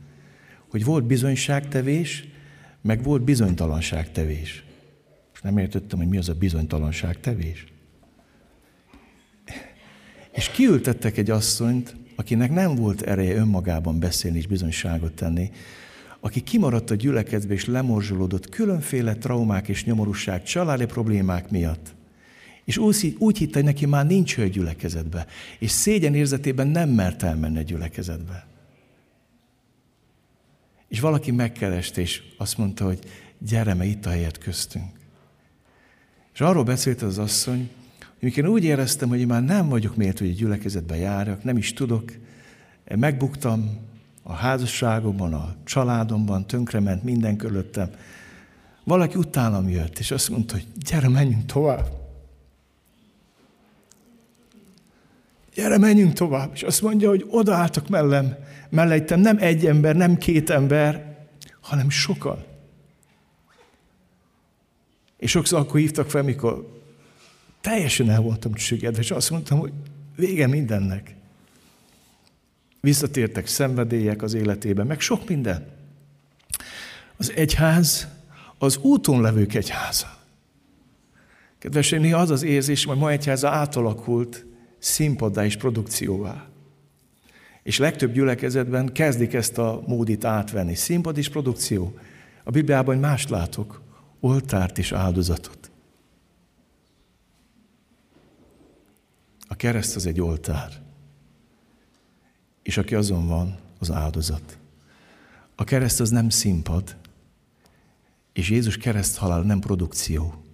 Hogy 0.71 0.85
volt 0.85 1.05
bizonyságtevés, 1.05 2.29
meg 2.81 3.03
volt 3.03 3.23
bizonytalanságtevés. 3.23 4.65
És 5.35 5.41
nem 5.41 5.59
értettem, 5.59 5.99
hogy 5.99 6.09
mi 6.09 6.17
az 6.17 6.29
a 6.29 6.35
bizonytalanságtevés. 6.35 7.65
És 10.33 10.49
kiültettek 10.49 11.17
egy 11.17 11.31
asszonyt, 11.31 11.97
akinek 12.17 12.51
nem 12.51 12.75
volt 12.75 13.03
ereje 13.03 13.35
önmagában 13.35 13.99
beszélni 13.99 14.39
és 14.39 14.47
bizonyságot 14.47 15.13
tenni, 15.13 15.51
aki 16.25 16.41
kimaradt 16.41 16.91
a 16.91 16.95
gyülekezbe 16.95 17.53
és 17.53 17.65
lemorzsolódott 17.65 18.49
különféle 18.49 19.15
traumák 19.15 19.69
és 19.69 19.85
nyomorúság, 19.85 20.43
családi 20.43 20.87
problémák 20.87 21.51
miatt. 21.51 21.95
És 22.65 22.79
úgy, 22.79 23.17
úgy 23.19 23.39
hitte, 23.39 23.55
hogy 23.55 23.65
neki 23.65 23.87
már 23.87 24.07
nincs 24.07 24.39
a 24.39 24.45
gyülekezetbe. 24.45 25.27
És 25.59 25.71
szégyen 25.71 26.15
érzetében 26.15 26.67
nem 26.67 26.89
mert 26.89 27.23
elmenni 27.23 27.59
a 27.59 27.63
gyülekezetbe. 27.63 28.47
És 30.89 31.01
valaki 31.01 31.31
megkereste, 31.31 32.01
és 32.01 32.23
azt 32.37 32.59
mondta, 32.59 32.85
hogy 32.85 32.99
gyere, 33.39 33.75
mert 33.75 33.91
itt 33.91 34.07
a 34.07 34.11
helyet 34.11 34.39
köztünk. 34.39 34.91
És 36.35 36.41
arról 36.41 36.65
beszélt 36.65 37.03
az 37.03 37.19
asszony, 37.19 37.71
hogy 38.21 38.39
én 38.39 38.47
úgy 38.47 38.65
éreztem, 38.65 39.09
hogy 39.09 39.21
én 39.21 39.27
már 39.27 39.45
nem 39.45 39.69
vagyok 39.69 39.97
méltó, 39.97 40.25
hogy 40.25 40.35
a 40.35 40.39
gyülekezetbe 40.39 40.97
járjak, 40.97 41.45
nem 41.45 41.57
is 41.57 41.73
tudok, 41.73 42.13
megbuktam 42.97 43.93
a 44.27 44.33
házasságomban, 44.33 45.35
a 45.35 45.55
családomban, 45.65 46.47
tönkrement 46.47 47.03
minden 47.03 47.37
körülöttem. 47.37 47.91
Valaki 48.85 49.19
utánam 49.19 49.69
jött, 49.69 49.99
és 49.99 50.11
azt 50.11 50.29
mondta, 50.29 50.55
hogy 50.55 50.67
gyere, 50.85 51.09
menjünk 51.09 51.47
tovább. 51.47 52.03
gyere, 55.55 55.79
menjünk 55.79 56.13
tovább. 56.13 56.51
És 56.55 56.63
azt 56.63 56.83
mondja, 56.83 57.09
hogy 57.09 57.27
odaálltak 57.31 57.89
mellem, 57.89 58.37
mellettem 58.69 59.21
nem 59.21 59.37
egy 59.41 59.67
ember, 59.67 59.97
nem 59.97 60.19
két 60.19 60.51
ember, 60.51 61.17
hanem 61.61 61.91
sokan. 61.91 62.45
És 65.17 65.31
sokszor 65.31 65.59
akkor 65.61 65.81
hívtak 65.81 66.11
fel, 66.11 66.23
mikor 66.23 66.83
teljesen 67.61 68.11
el 68.11 68.21
voltam 68.21 68.55
csüggedve, 68.55 69.01
és 69.01 69.11
azt 69.11 69.31
mondtam, 69.31 69.59
hogy 69.59 69.73
vége 70.17 70.47
mindennek. 70.47 71.15
Visszatértek 72.85 73.47
szenvedélyek 73.47 74.23
az 74.23 74.35
életében, 74.35 74.87
meg 74.87 75.01
sok 75.01 75.29
minden. 75.29 75.67
Az 77.17 77.33
egyház 77.37 78.09
az 78.59 78.77
úton 78.77 79.21
levők 79.21 79.55
egyháza. 79.55 80.19
Kedves, 81.59 81.91
néha 81.91 82.21
az 82.21 82.31
az 82.31 82.43
érzés, 82.43 82.85
hogy 82.85 82.99
ma 82.99 83.11
egyháza 83.11 83.49
átalakult, 83.49 84.47
színpaddá 84.79 85.45
és 85.45 85.57
produkcióvá. 85.57 86.47
És 87.63 87.79
legtöbb 87.79 88.13
gyülekezetben 88.13 88.93
kezdik 88.93 89.33
ezt 89.33 89.59
a 89.59 89.83
módit 89.87 90.25
átvenni. 90.25 90.75
Színpad 90.75 91.19
és 91.19 91.29
produkció. 91.29 91.99
A 92.43 92.51
Bibliában 92.51 92.99
mást 92.99 93.29
látok, 93.31 93.81
oltárt 94.21 94.79
és 94.79 94.93
áldozatot. 94.93 95.71
A 99.49 99.57
kereszt 99.57 99.97
az 99.97 100.07
egy 100.07 100.21
oltár. 100.21 100.84
És 102.65 102.77
aki 102.77 102.95
azon 102.95 103.27
van, 103.27 103.59
az 103.79 103.91
áldozat. 103.91 104.59
A 105.55 105.65
kereszt 105.65 106.01
az 106.01 106.11
nem 106.11 106.29
színpad, 106.29 106.97
és 108.33 108.51
Jézus 108.51 108.77
kereszt 108.77 109.17
halál 109.17 109.43
nem 109.43 109.61
produkció. 109.61 110.45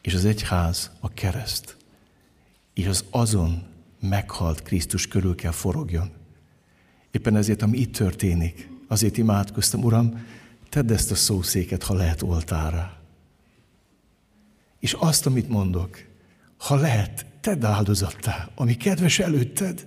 És 0.00 0.14
az 0.14 0.24
egyház 0.24 0.90
a 1.00 1.08
kereszt 1.08 1.78
és 2.80 2.86
az 2.86 3.04
azon 3.10 3.62
meghalt 4.00 4.62
Krisztus 4.62 5.08
körül 5.08 5.34
kell 5.34 5.52
forogjon. 5.52 6.10
Éppen 7.10 7.36
ezért, 7.36 7.62
ami 7.62 7.78
itt 7.78 7.92
történik, 7.92 8.70
azért 8.88 9.16
imádkoztam, 9.16 9.84
Uram, 9.84 10.26
tedd 10.68 10.92
ezt 10.92 11.10
a 11.10 11.14
szószéket, 11.14 11.82
ha 11.82 11.94
lehet 11.94 12.22
oltára. 12.22 12.98
És 14.78 14.92
azt, 14.92 15.26
amit 15.26 15.48
mondok, 15.48 15.98
ha 16.56 16.74
lehet, 16.74 17.26
tedd 17.40 17.64
áldozattá, 17.64 18.50
ami 18.54 18.76
kedves 18.76 19.18
előtted, 19.18 19.86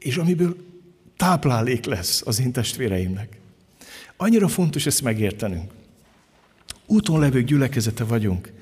és 0.00 0.16
amiből 0.16 0.56
táplálék 1.16 1.84
lesz 1.84 2.22
az 2.26 2.40
én 2.40 2.52
testvéreimnek. 2.52 3.38
Annyira 4.16 4.48
fontos 4.48 4.86
ezt 4.86 5.02
megértenünk. 5.02 5.72
Úton 6.86 7.20
levő 7.20 7.42
gyülekezete 7.42 8.04
vagyunk. 8.04 8.52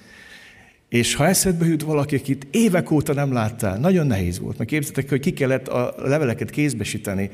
És 0.89 1.15
ha 1.15 1.27
eszedbe 1.27 1.67
jut 1.67 1.83
valaki, 1.83 2.17
akit 2.17 2.47
évek 2.51 2.91
óta 2.91 3.13
nem 3.13 3.33
láttál, 3.33 3.79
nagyon 3.79 4.07
nehéz 4.07 4.39
volt. 4.39 4.59
Mert 4.59 4.71
képzeltek, 4.71 5.09
hogy 5.09 5.21
ki 5.21 5.33
kellett 5.33 5.69
a 5.69 5.95
leveleket 5.99 6.51
kézbesíteni. 6.51 7.31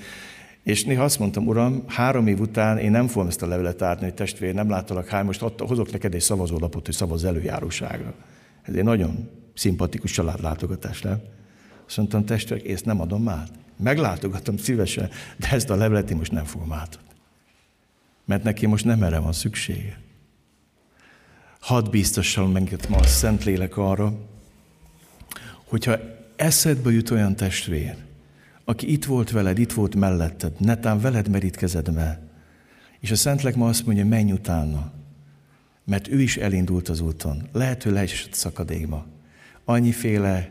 És 0.62 0.84
néha 0.84 1.04
azt 1.04 1.18
mondtam, 1.18 1.46
uram, 1.46 1.84
három 1.86 2.26
év 2.26 2.40
után 2.40 2.78
én 2.78 2.90
nem 2.90 3.08
fogom 3.08 3.28
ezt 3.28 3.42
a 3.42 3.46
levelet 3.46 3.82
átni, 3.82 4.04
hogy 4.04 4.14
testvér, 4.14 4.54
nem 4.54 4.70
láttalak 4.70 5.08
hány, 5.08 5.24
most 5.24 5.40
hozok 5.58 5.92
neked 5.92 6.14
egy 6.14 6.20
szavazólapot, 6.20 6.86
hogy 6.86 6.94
szavaz 6.94 7.24
előjáróságra. 7.24 8.14
Ez 8.62 8.74
egy 8.74 8.84
nagyon 8.84 9.30
szimpatikus 9.54 10.10
családlátogatás, 10.10 11.02
nem? 11.02 11.22
Azt 11.86 11.96
mondtam, 11.96 12.24
testvérek, 12.24 12.68
ezt 12.68 12.84
nem 12.84 13.00
adom 13.00 13.28
át. 13.28 13.50
Meglátogatom 13.76 14.56
szívesen, 14.56 15.10
de 15.36 15.50
ezt 15.50 15.70
a 15.70 15.74
levelet 15.74 16.10
én 16.10 16.16
most 16.16 16.32
nem 16.32 16.44
fogom 16.44 16.72
átadni. 16.72 17.08
Mert 18.24 18.42
neki 18.42 18.66
most 18.66 18.84
nem 18.84 19.02
erre 19.02 19.18
van 19.18 19.32
szüksége. 19.32 19.98
Hadd 21.60 21.90
biztosan 21.90 22.50
minket 22.50 22.88
ma 22.88 22.96
a 22.96 23.06
Szentlélek 23.06 23.76
arra, 23.76 24.12
hogyha 25.64 25.98
eszedbe 26.36 26.90
jut 26.90 27.10
olyan 27.10 27.36
testvér, 27.36 27.96
aki 28.64 28.92
itt 28.92 29.04
volt 29.04 29.30
veled, 29.30 29.58
itt 29.58 29.72
volt 29.72 29.94
melletted, 29.94 30.60
netán 30.60 31.00
veled 31.00 31.28
merítkezed 31.28 31.92
be, 31.92 32.28
és 33.00 33.10
a 33.10 33.16
Szentlek 33.16 33.54
ma 33.54 33.68
azt 33.68 33.86
mondja, 33.86 34.04
menj 34.04 34.32
utána, 34.32 34.92
mert 35.84 36.08
ő 36.08 36.20
is 36.20 36.36
elindult 36.36 36.88
az 36.88 37.00
úton. 37.00 37.48
Lehet, 37.52 37.82
hogy 37.82 37.92
leesett 37.92 38.32
szakadékba. 38.32 39.06
Annyiféle 39.64 40.50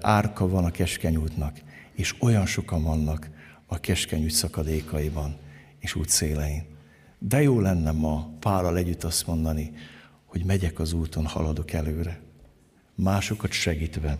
árka 0.00 0.48
van 0.48 0.64
a 0.64 0.70
keskeny 0.70 1.16
útnak, 1.16 1.60
és 1.92 2.14
olyan 2.20 2.46
sokan 2.46 2.82
vannak 2.82 3.30
a 3.66 3.80
keskeny 3.80 4.22
út 4.22 4.30
szakadékaiban 4.30 5.36
és 5.78 5.94
út 5.94 6.08
szélein. 6.08 6.64
De 7.18 7.42
jó 7.42 7.60
lenne 7.60 7.90
ma 7.90 8.30
Pálal 8.40 8.76
együtt 8.76 9.04
azt 9.04 9.26
mondani, 9.26 9.72
hogy 10.24 10.44
megyek 10.44 10.78
az 10.78 10.92
úton, 10.92 11.26
haladok 11.26 11.72
előre. 11.72 12.20
Másokat 12.94 13.52
segítve. 13.52 14.18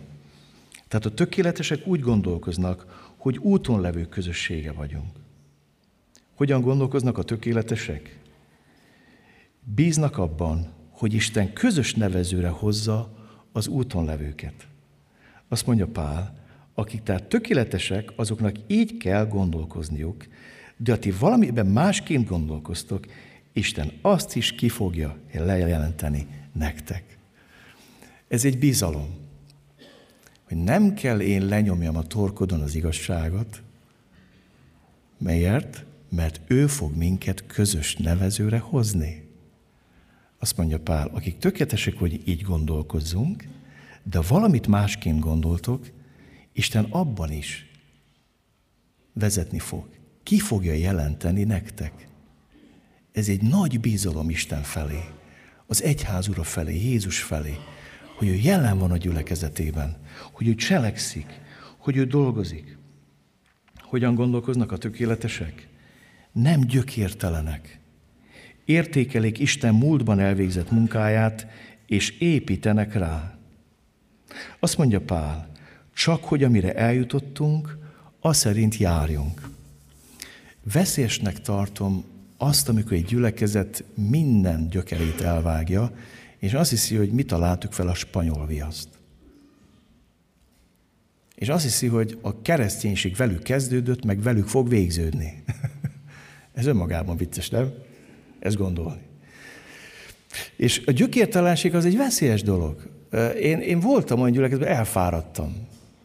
Tehát 0.87 1.05
a 1.05 1.13
tökéletesek 1.13 1.87
úgy 1.87 1.99
gondolkoznak, 1.99 3.11
hogy 3.17 3.37
úton 3.37 3.81
levő 3.81 4.05
közössége 4.05 4.71
vagyunk. 4.71 5.11
Hogyan 6.35 6.61
gondolkoznak 6.61 7.17
a 7.17 7.23
tökéletesek? 7.23 8.19
Bíznak 9.75 10.17
abban, 10.17 10.73
hogy 10.89 11.13
Isten 11.13 11.53
közös 11.53 11.93
nevezőre 11.93 12.49
hozza 12.49 13.17
az 13.51 13.67
úton 13.67 14.05
levőket. 14.05 14.67
Azt 15.53 15.65
mondja 15.65 15.87
Pál, 15.87 16.33
akik 16.73 17.03
tehát 17.03 17.23
tökéletesek, 17.23 18.11
azoknak 18.15 18.55
így 18.67 18.97
kell 18.97 19.27
gondolkozniuk, 19.27 20.25
de 20.77 20.91
ha 20.91 20.99
ti 20.99 21.11
valamiben 21.11 21.65
másként 21.65 22.27
gondolkoztok, 22.27 23.05
Isten 23.51 23.91
azt 24.01 24.35
is 24.35 24.51
ki 24.51 24.69
fogja 24.69 25.17
lejelenteni 25.33 26.27
nektek. 26.53 27.17
Ez 28.27 28.45
egy 28.45 28.59
bizalom, 28.59 29.15
hogy 30.43 30.57
nem 30.57 30.93
kell 30.93 31.19
én 31.19 31.45
lenyomjam 31.45 31.97
a 31.97 32.03
torkodon 32.03 32.61
az 32.61 32.75
igazságot, 32.75 33.61
melyért? 35.17 35.85
Mert 36.09 36.41
ő 36.47 36.67
fog 36.67 36.95
minket 36.95 37.45
közös 37.45 37.95
nevezőre 37.95 38.57
hozni. 38.59 39.27
Azt 40.37 40.57
mondja 40.57 40.79
Pál, 40.79 41.07
akik 41.07 41.37
tökéletesek, 41.37 41.97
hogy 41.97 42.21
így 42.27 42.41
gondolkozzunk, 42.41 43.43
de 44.03 44.21
valamit 44.21 44.67
másként 44.67 45.19
gondoltok, 45.19 45.91
Isten 46.53 46.83
abban 46.89 47.31
is 47.31 47.69
vezetni 49.13 49.59
fog. 49.59 49.85
Ki 50.23 50.39
fogja 50.39 50.73
jelenteni 50.73 51.43
nektek? 51.43 52.07
Ez 53.11 53.29
egy 53.29 53.41
nagy 53.41 53.79
bizalom 53.79 54.29
Isten 54.29 54.61
felé. 54.61 54.99
az 55.67 55.83
egyház 55.83 56.27
ura 56.27 56.43
felé, 56.43 56.75
Jézus 56.75 57.21
felé, 57.21 57.55
hogy 58.17 58.27
ő 58.27 58.33
jelen 58.33 58.77
van 58.77 58.91
a 58.91 58.97
gyülekezetében, 58.97 59.97
hogy 60.31 60.47
ő 60.47 60.55
cselekszik, 60.55 61.25
hogy 61.77 61.97
ő 61.97 62.05
dolgozik. 62.05 62.77
Hogyan 63.75 64.15
gondolkoznak 64.15 64.71
a 64.71 64.77
tökéletesek? 64.77 65.67
Nem 66.31 66.59
gyökértelenek. 66.59 67.79
Értékelik 68.65 69.39
Isten 69.39 69.75
múltban 69.75 70.19
elvégzett 70.19 70.71
munkáját, 70.71 71.47
és 71.85 72.09
építenek 72.09 72.93
rá. 72.93 73.32
Azt 74.59 74.77
mondja 74.77 75.01
Pál, 75.01 75.51
csak 75.93 76.23
hogy 76.23 76.43
amire 76.43 76.73
eljutottunk, 76.73 77.77
az 78.19 78.37
szerint 78.37 78.77
járjunk. 78.77 79.41
Veszélyesnek 80.73 81.41
tartom 81.41 82.05
azt, 82.37 82.69
amikor 82.69 82.93
egy 82.93 83.05
gyülekezet 83.05 83.83
minden 83.95 84.69
gyökerét 84.69 85.21
elvágja, 85.21 85.91
és 86.37 86.53
azt 86.53 86.69
hiszi, 86.69 86.95
hogy 86.95 87.11
mi 87.11 87.23
találtuk 87.23 87.73
fel 87.73 87.87
a 87.87 87.93
spanyol 87.93 88.45
viaszt. 88.45 88.87
És 91.35 91.49
azt 91.49 91.63
hiszi, 91.63 91.87
hogy 91.87 92.17
a 92.21 92.41
kereszténység 92.41 93.15
velük 93.15 93.43
kezdődött, 93.43 94.05
meg 94.05 94.21
velük 94.21 94.47
fog 94.47 94.69
végződni. 94.69 95.43
Ez 96.53 96.65
önmagában 96.65 97.17
vicces, 97.17 97.49
nem? 97.49 97.73
Ez 98.39 98.55
gondolni. 98.55 99.01
És 100.55 100.81
a 100.85 100.91
gyökértelenség 100.91 101.75
az 101.75 101.85
egy 101.85 101.97
veszélyes 101.97 102.41
dolog. 102.41 102.89
Én, 103.41 103.59
én 103.59 103.79
voltam 103.79 104.19
olyan 104.19 104.31
gyülekezetben, 104.31 104.75
elfáradtam. 104.75 105.55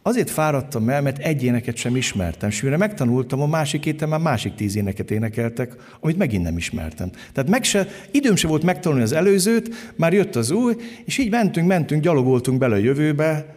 Azért 0.02 0.30
fáradtam 0.30 0.88
el, 0.88 1.02
mert 1.02 1.18
egy 1.18 1.44
éneket 1.44 1.76
sem 1.76 1.96
ismertem, 1.96 2.48
és 2.48 2.62
mire 2.62 2.76
megtanultam, 2.76 3.40
a 3.40 3.46
másik 3.46 3.84
héten 3.84 4.08
már 4.08 4.20
másik 4.20 4.54
tíz 4.54 4.76
éneket 4.76 5.10
énekeltek, 5.10 5.74
amit 6.00 6.16
megint 6.16 6.42
nem 6.42 6.56
ismertem. 6.56 7.10
Tehát 7.32 7.50
meg 7.50 7.64
se, 7.64 7.88
időm 8.10 8.36
se 8.36 8.48
volt 8.48 8.62
megtanulni 8.62 9.04
az 9.04 9.12
előzőt, 9.12 9.92
már 9.96 10.12
jött 10.12 10.36
az 10.36 10.50
új, 10.50 10.76
és 11.04 11.18
így 11.18 11.30
mentünk, 11.30 11.66
mentünk, 11.66 12.02
gyalogoltunk 12.02 12.58
bele 12.58 12.74
a 12.74 12.78
jövőbe, 12.78 13.54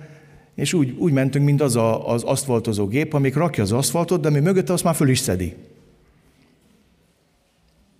és 0.56 0.74
úgy, 0.74 0.95
úgy 0.97 1.12
mentünk, 1.12 1.45
mint 1.45 1.62
az 1.62 1.76
a, 1.76 2.10
az 2.10 2.24
aszfaltozó 2.24 2.88
gép, 2.88 3.14
amik 3.14 3.36
rakja 3.36 3.64
az 3.64 3.72
aszfaltot, 3.72 4.22
de 4.22 4.28
ami 4.28 4.39
mögötte 4.39 4.74
azt 4.74 4.84
már 4.84 4.95
föl 4.95 5.10
is 5.10 5.20
szedi. 5.20 5.54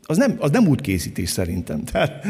Az 0.06 0.18
nem, 0.18 0.36
az 0.40 0.52
nem 0.52 0.68
útkészítés 0.68 1.30
szerintem. 1.30 1.84
Tehát 1.92 2.28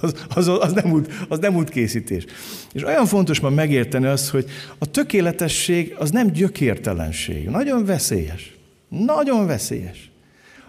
az, 0.00 0.26
az, 0.34 0.48
az, 0.48 0.72
nem 0.72 0.92
út, 0.92 1.12
az 1.28 1.38
nem 1.38 1.56
útkészítés. 1.56 2.24
És 2.72 2.84
olyan 2.84 3.06
fontos 3.06 3.40
ma 3.40 3.50
megérteni 3.50 4.06
azt, 4.06 4.28
hogy 4.28 4.46
a 4.78 4.86
tökéletesség 4.86 5.94
az 5.98 6.10
nem 6.10 6.30
gyökértelenség. 6.30 7.48
Nagyon 7.48 7.84
veszélyes. 7.84 8.56
Nagyon 8.88 9.46
veszélyes. 9.46 10.10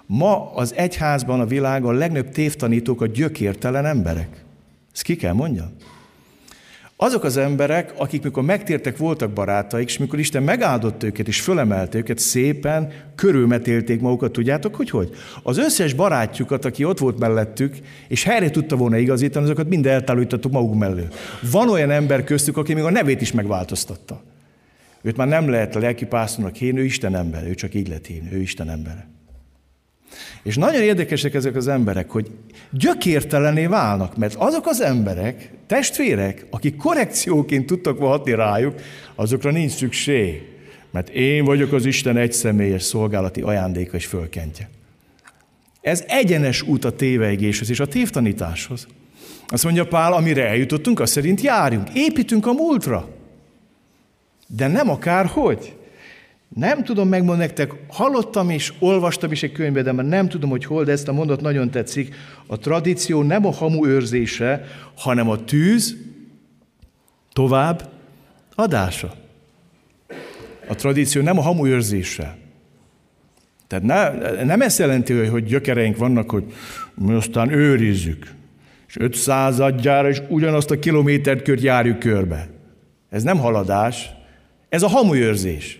Ma 0.05 0.53
az 0.53 0.73
egyházban 0.73 1.39
a 1.39 1.45
világon 1.45 1.95
a 1.95 1.97
legnagyobb 1.97 2.29
tévtanítók 2.29 3.01
a 3.01 3.07
gyökértelen 3.07 3.85
emberek. 3.85 4.43
Ezt 4.93 5.01
ki 5.01 5.15
kell 5.15 5.33
mondjam? 5.33 5.75
Azok 7.01 7.23
az 7.23 7.37
emberek, 7.37 7.93
akik 7.97 8.23
mikor 8.23 8.43
megtértek, 8.43 8.97
voltak 8.97 9.31
barátaik, 9.31 9.87
és 9.87 9.97
mikor 9.97 10.19
Isten 10.19 10.43
megáldott 10.43 11.03
őket, 11.03 11.27
és 11.27 11.41
fölemelte 11.41 11.97
őket, 11.97 12.17
szépen 12.17 12.91
körülmetélték 13.15 14.01
magukat, 14.01 14.31
tudjátok, 14.31 14.75
hogy 14.75 14.89
hogy? 14.89 15.09
Az 15.43 15.57
összes 15.57 15.93
barátjukat, 15.93 16.65
aki 16.65 16.83
ott 16.83 16.97
volt 16.97 17.19
mellettük, 17.19 17.77
és 18.07 18.23
helyre 18.23 18.49
tudta 18.49 18.75
volna 18.75 18.97
igazítani, 18.97 19.45
azokat 19.45 19.67
mind 19.67 19.85
eltállítottuk 19.85 20.51
maguk 20.51 20.75
mellő. 20.75 21.07
Van 21.51 21.69
olyan 21.69 21.91
ember 21.91 22.23
köztük, 22.23 22.57
aki 22.57 22.73
még 22.73 22.83
a 22.83 22.91
nevét 22.91 23.21
is 23.21 23.31
megváltoztatta. 23.31 24.23
Őt 25.01 25.17
már 25.17 25.27
nem 25.27 25.49
lehet 25.49 25.75
a 25.75 25.79
lelki 25.79 26.05
pásztornak 26.05 26.55
hívni, 26.55 26.79
ő 26.79 26.83
Isten 26.83 27.15
ember, 27.15 27.47
ő 27.47 27.53
csak 27.53 27.73
így 27.73 27.87
lett 27.87 28.05
hívni, 28.05 28.33
ő 28.33 28.37
Isten 28.37 28.69
embere. 28.69 29.07
És 30.43 30.55
nagyon 30.55 30.81
érdekesek 30.81 31.33
ezek 31.33 31.55
az 31.55 31.67
emberek, 31.67 32.09
hogy 32.09 32.31
gyökértelené 32.71 33.65
válnak, 33.65 34.17
mert 34.17 34.35
azok 34.35 34.67
az 34.67 34.81
emberek, 34.81 35.51
testvérek, 35.67 36.45
akik 36.49 36.75
korrekcióként 36.75 37.65
tudtak 37.65 37.99
hatni 37.99 38.35
rájuk, 38.35 38.81
azokra 39.15 39.51
nincs 39.51 39.71
szükség. 39.71 40.41
Mert 40.91 41.09
én 41.09 41.43
vagyok 41.45 41.71
az 41.71 41.85
Isten 41.85 42.17
egyszemélyes 42.17 42.83
szolgálati 42.83 43.41
ajándéka 43.41 43.97
és 43.97 44.05
fölkentje. 44.05 44.69
Ez 45.81 46.03
egyenes 46.07 46.61
út 46.61 46.85
a 46.85 46.95
téveigéshez 46.95 47.69
és 47.69 47.79
a 47.79 47.87
tévtanításhoz. 47.87 48.87
Azt 49.47 49.63
mondja 49.63 49.87
Pál, 49.87 50.13
amire 50.13 50.47
eljutottunk, 50.47 50.99
azt 50.99 51.11
szerint 51.11 51.41
járjunk, 51.41 51.87
építünk 51.93 52.47
a 52.47 52.53
múltra. 52.53 53.09
De 54.47 54.67
nem 54.67 54.89
akárhogy. 54.89 55.75
Nem 56.55 56.83
tudom 56.83 57.07
megmondani 57.07 57.39
nektek, 57.39 57.73
hallottam 57.87 58.49
és 58.49 58.73
olvastam 58.79 59.31
is 59.31 59.43
egy 59.43 59.51
könyvben, 59.51 59.83
de 59.83 59.91
már 59.91 60.05
nem 60.05 60.29
tudom, 60.29 60.49
hogy 60.49 60.65
hol, 60.65 60.83
de 60.83 60.91
ezt 60.91 61.07
a 61.07 61.13
mondat 61.13 61.41
nagyon 61.41 61.71
tetszik. 61.71 62.15
A 62.47 62.57
tradíció 62.57 63.23
nem 63.23 63.45
a 63.45 63.51
hamu 63.51 63.87
őrzése, 63.87 64.65
hanem 64.95 65.29
a 65.29 65.43
tűz 65.43 65.97
tovább 67.33 67.89
adása. 68.55 69.13
A 70.67 70.75
tradíció 70.75 71.21
nem 71.21 71.37
a 71.37 71.41
hamu 71.41 71.67
őrzése. 71.67 72.37
Tehát 73.67 73.85
ne, 73.85 74.43
nem 74.43 74.61
ezt 74.61 74.79
jelenti, 74.79 75.13
hogy 75.13 75.43
gyökereink 75.43 75.97
vannak, 75.97 76.29
hogy 76.29 76.43
mi 76.95 77.13
aztán 77.13 77.51
őrizzük. 77.51 78.33
És 78.87 78.97
500 78.97 79.59
adjára 79.59 80.09
is 80.09 80.21
ugyanazt 80.27 80.71
a 80.71 80.79
kilométert 80.79 81.41
kört 81.41 81.61
járjuk 81.61 81.99
körbe. 81.99 82.49
Ez 83.09 83.23
nem 83.23 83.37
haladás, 83.37 84.09
ez 84.69 84.83
a 84.83 84.87
hamujőrzés. 84.87 85.79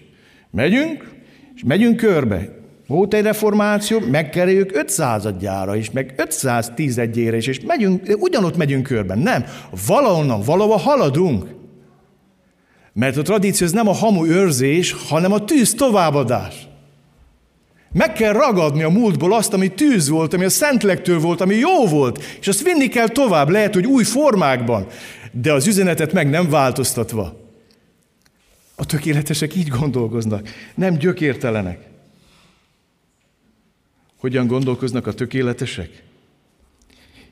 Megyünk, 0.52 1.10
és 1.56 1.64
megyünk 1.64 1.95
körbe. 1.97 2.58
Volt 2.88 3.14
egy 3.14 3.24
reformáció, 3.24 4.00
megkerüljük 4.00 4.72
500 4.74 5.28
gyára 5.39 5.76
is, 5.76 5.91
meg 5.91 6.14
511-ére 6.18 7.34
is, 7.38 7.47
és 7.47 7.60
megyünk, 7.60 8.16
ugyanott 8.20 8.58
megyünk 8.58 8.84
körben. 8.84 9.20
Nem, 9.20 9.45
valahonnan, 9.88 10.41
valahova 10.41 10.78
haladunk. 10.78 11.45
Mert 12.93 13.18
a 13.18 13.22
tradíció 13.22 13.66
ez 13.66 13.74
nem 13.74 13.88
a 13.88 13.93
hamu 13.93 14.26
őrzés, 14.26 14.95
hanem 15.08 15.32
a 15.32 15.45
tűz 15.45 15.74
továbbadás. 15.74 16.68
Meg 17.91 18.14
kell 18.14 18.34
ragadni 18.34 18.84
a 18.84 18.89
múltból 18.89 19.34
azt, 19.34 19.54
ami 19.54 19.68
tűz 19.74 20.10
volt, 20.10 20.34
ami 20.34 20.43
a 20.43 20.50
Szentlektől 20.50 21.20
volt, 21.20 21.41
ami 21.41 21.56
jó 21.56 21.86
volt, 21.86 22.24
és 22.39 22.47
azt 22.47 22.64
vinni 22.64 22.88
kell 22.88 23.08
tovább, 23.08 23.50
lehet, 23.50 23.74
hogy 23.74 23.86
új 23.86 24.04
formákban, 24.04 24.88
de 25.32 25.54
az 25.54 25.68
üzenetet 25.68 26.14
meg 26.14 26.30
nem 26.30 26.50
változtatva. 26.50 27.49
A 28.80 28.86
tökéletesek 28.86 29.56
így 29.56 29.68
gondolkoznak, 29.68 30.50
nem 30.76 30.98
gyökértelenek. 30.98 31.88
Hogyan 34.18 34.48
gondolkoznak 34.48 35.08
a 35.08 35.14
tökéletesek? 35.14 36.04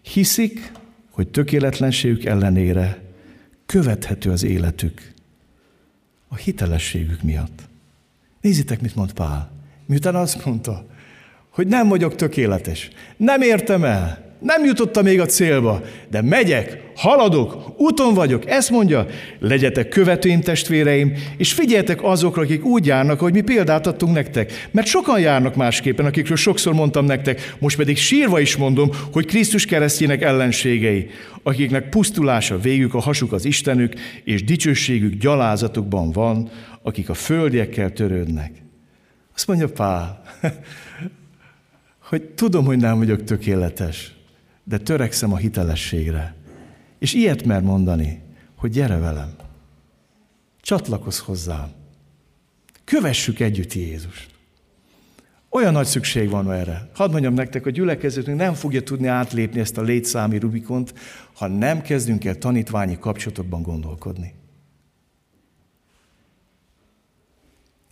Hiszik, 0.02 0.72
hogy 1.12 1.28
tökéletlenségük 1.28 2.26
ellenére 2.26 3.02
követhető 3.66 4.32
az 4.32 4.44
életük 4.44 5.12
a 6.28 6.36
hitelességük 6.36 7.22
miatt. 7.22 7.62
Nézzétek, 8.42 8.82
mit 8.82 8.96
mond 8.96 9.14
Pál. 9.14 9.52
Miután 9.86 10.16
azt 10.16 10.46
mondta, 10.46 10.88
hogy 11.50 11.68
nem 11.68 11.88
vagyok 11.88 12.16
tökéletes, 12.16 12.90
nem 13.18 13.42
értem 13.42 13.84
el, 13.84 14.27
nem 14.40 14.66
jutottam 14.66 15.04
még 15.04 15.20
a 15.20 15.26
célba, 15.26 15.82
de 16.10 16.22
megyek, 16.22 16.86
haladok, 16.96 17.74
úton 17.78 18.14
vagyok, 18.14 18.50
ezt 18.50 18.70
mondja, 18.70 19.06
legyetek 19.40 19.88
követőim 19.88 20.42
testvéreim, 20.42 21.14
és 21.38 21.54
figyeljetek 21.54 22.04
azokra, 22.04 22.42
akik 22.42 22.66
úgy 22.66 22.86
járnak, 22.86 23.20
hogy 23.20 23.34
mi 23.34 23.42
példát 23.42 23.88
adtunk 23.88 24.14
nektek. 24.14 24.68
Mert 24.72 24.88
sokan 24.88 25.20
járnak 25.20 25.56
másképpen, 25.56 26.06
akikről 26.06 26.38
sokszor 26.38 26.74
mondtam 26.74 27.06
nektek, 27.06 27.56
most 27.60 27.78
pedig 27.78 27.98
sírva 27.98 28.40
is 28.40 28.56
mondom, 28.56 28.90
hogy 29.12 29.26
Krisztus 29.26 29.66
keresztjének 29.66 30.22
ellenségei, 30.22 31.10
akiknek 31.44 31.90
pusztulása 31.90 32.60
végük 32.60 32.94
a 32.94 33.00
hasuk 33.00 33.34
az 33.34 33.46
Istenük, 33.46 33.94
és 34.24 34.44
dicsőségük 34.44 35.14
gyalázatukban 35.14 36.12
van, 36.12 36.50
akik 36.82 37.10
a 37.10 37.14
földiekkel 37.14 37.92
törődnek. 37.92 38.52
Azt 39.36 39.48
mondja 39.48 39.68
Pál, 39.68 40.22
hogy 42.10 42.22
tudom, 42.22 42.66
hogy 42.66 42.78
nem 42.78 42.98
vagyok 42.98 43.24
tökéletes, 43.24 44.17
de 44.68 44.78
törekszem 44.78 45.34
a 45.34 45.38
hitelességre. 45.38 46.36
És 47.00 47.14
ilyet 47.14 47.44
mer 47.44 47.62
mondani, 47.62 48.22
hogy 48.56 48.72
gyere 48.72 48.98
velem, 48.98 49.36
csatlakozz 50.62 51.20
hozzám, 51.20 51.72
kövessük 52.84 53.40
együtt 53.40 53.74
Jézust. 53.74 54.30
Olyan 55.50 55.74
nagy 55.74 55.86
szükség 55.86 56.30
van 56.30 56.52
erre. 56.52 56.90
Hadd 56.94 57.12
mondjam 57.12 57.34
nektek, 57.34 57.64
hogy 57.64 57.74
gyülekezetünk 57.74 58.38
nem 58.38 58.54
fogja 58.54 58.84
tudni 58.84 59.08
átlépni 59.08 59.60
ezt 59.60 59.78
a 59.78 59.82
létszámi 59.82 60.38
Rubikont, 60.38 60.94
ha 61.34 61.48
nem 61.48 61.82
kezdünk 61.82 62.26
el 62.26 62.38
tanítványi 62.38 62.98
kapcsolatokban 63.00 63.62
gondolkodni. 63.62 64.34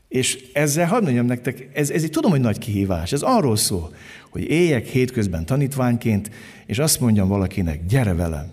És 0.08 0.50
ezzel 0.54 0.88
hadd 0.88 1.04
mondjam 1.04 1.26
nektek, 1.26 1.70
ez, 1.74 1.90
ez 1.90 2.04
egy 2.04 2.10
tudom, 2.10 2.32
hogy 2.32 2.40
nagy 2.40 2.58
kihívás. 2.58 3.12
Ez 3.12 3.22
arról 3.22 3.56
szól, 3.56 3.94
hogy 4.36 4.50
éljek 4.50 4.86
hétközben 4.86 5.46
tanítványként, 5.46 6.30
és 6.66 6.80
azt 6.80 7.00
mondjam 7.00 7.28
valakinek, 7.28 7.86
gyere 7.86 8.14
velem, 8.14 8.52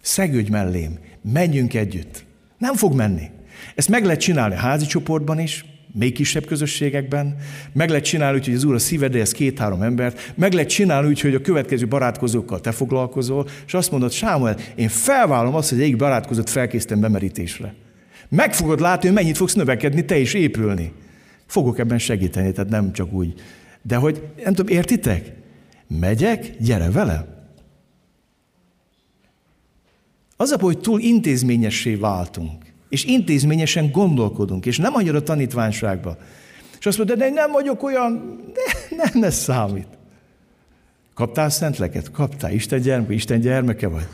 szegődj 0.00 0.50
mellém, 0.50 0.98
menjünk 1.32 1.74
együtt. 1.74 2.24
Nem 2.58 2.74
fog 2.74 2.94
menni. 2.94 3.30
Ezt 3.74 3.88
meg 3.88 4.04
lehet 4.04 4.20
csinálni 4.20 4.54
a 4.54 4.58
házi 4.58 4.86
csoportban 4.86 5.38
is, 5.38 5.64
még 5.94 6.12
kisebb 6.12 6.44
közösségekben, 6.44 7.36
meg 7.72 7.88
lehet 7.88 8.04
csinálni 8.04 8.38
úgy, 8.38 8.44
hogy 8.44 8.54
az 8.54 8.64
Úr 8.64 8.74
a 8.74 8.78
szívedéhez 8.78 9.32
két-három 9.32 9.82
embert, 9.82 10.32
meg 10.34 10.52
lehet 10.52 10.68
csinálni 10.68 11.08
úgy, 11.08 11.20
hogy 11.20 11.34
a 11.34 11.40
következő 11.40 11.86
barátkozókkal 11.88 12.60
te 12.60 12.72
foglalkozol, 12.72 13.46
és 13.66 13.74
azt 13.74 13.90
mondod, 13.90 14.12
Sámuel, 14.12 14.56
én 14.74 14.88
felvállom 14.88 15.54
azt, 15.54 15.70
hogy 15.70 15.80
egyik 15.80 15.96
barátkozót 15.96 16.50
felkészítem 16.50 17.00
bemerítésre. 17.00 17.74
Meg 18.28 18.54
fogod 18.54 18.80
látni, 18.80 19.06
hogy 19.08 19.16
mennyit 19.16 19.36
fogsz 19.36 19.54
növekedni, 19.54 20.04
te 20.04 20.18
is 20.18 20.34
épülni. 20.34 20.92
Fogok 21.46 21.78
ebben 21.78 21.98
segíteni, 21.98 22.52
tehát 22.52 22.70
nem 22.70 22.92
csak 22.92 23.12
úgy. 23.12 23.34
De 23.82 23.96
hogy, 23.96 24.28
nem 24.44 24.54
tudom, 24.54 24.76
értitek? 24.76 25.32
Megyek, 25.86 26.56
gyere 26.58 26.90
vele. 26.90 27.32
Az 30.36 30.50
a 30.50 30.58
hogy 30.60 30.78
túl 30.78 31.00
intézményessé 31.00 31.94
váltunk, 31.94 32.64
és 32.88 33.04
intézményesen 33.04 33.90
gondolkodunk, 33.90 34.66
és 34.66 34.78
nem 34.78 34.94
annyira 34.94 35.22
tanítványságba. 35.22 36.16
És 36.78 36.86
azt 36.86 36.98
mondod, 36.98 37.18
de 37.18 37.30
nem 37.30 37.52
vagyok 37.52 37.82
olyan, 37.82 38.40
de 38.54 38.96
nem 38.96 39.22
ez 39.22 39.34
számít. 39.34 39.86
Kaptál 41.14 41.50
szentleket? 41.50 42.10
Kaptál. 42.10 42.52
Isten 42.52 42.80
gyermeke, 42.80 43.12
Isten 43.12 43.40
gyermeke 43.40 43.86
vagy. 43.86 44.06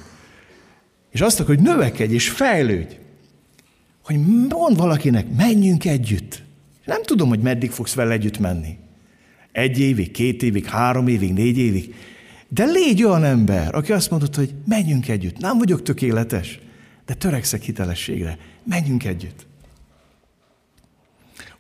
És 1.11 1.21
azt 1.21 1.41
akar, 1.41 1.55
hogy 1.55 1.65
növekedj 1.65 2.15
és 2.15 2.31
fejlődj. 2.31 2.95
Hogy 4.05 4.17
mond 4.49 4.77
valakinek, 4.77 5.27
menjünk 5.37 5.85
együtt. 5.85 6.43
Nem 6.85 7.03
tudom, 7.03 7.29
hogy 7.29 7.41
meddig 7.41 7.71
fogsz 7.71 7.95
vele 7.95 8.13
együtt 8.13 8.39
menni. 8.39 8.79
Egy 9.53 9.79
évig, 9.79 10.11
két 10.11 10.43
évig, 10.43 10.65
három 10.65 11.09
évig, 11.09 11.33
négy 11.33 11.59
évig. 11.59 11.95
De 12.49 12.65
légy 12.65 13.05
olyan 13.05 13.25
ember, 13.25 13.75
aki 13.75 13.93
azt 13.93 14.11
mondott, 14.11 14.35
hogy 14.35 14.55
menjünk 14.67 15.09
együtt. 15.09 15.39
Nem 15.39 15.59
vagyok 15.59 15.83
tökéletes, 15.83 16.59
de 17.07 17.15
törekszek 17.15 17.63
hitelességre. 17.63 18.39
Menjünk 18.65 19.05
együtt. 19.05 19.47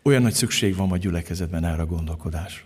Olyan 0.02 0.22
nagy 0.22 0.32
szükség 0.32 0.76
van 0.76 0.92
a 0.92 0.96
gyülekezetben 0.96 1.64
erre 1.64 1.82
a 1.82 1.86
gondolkodás. 1.86 2.64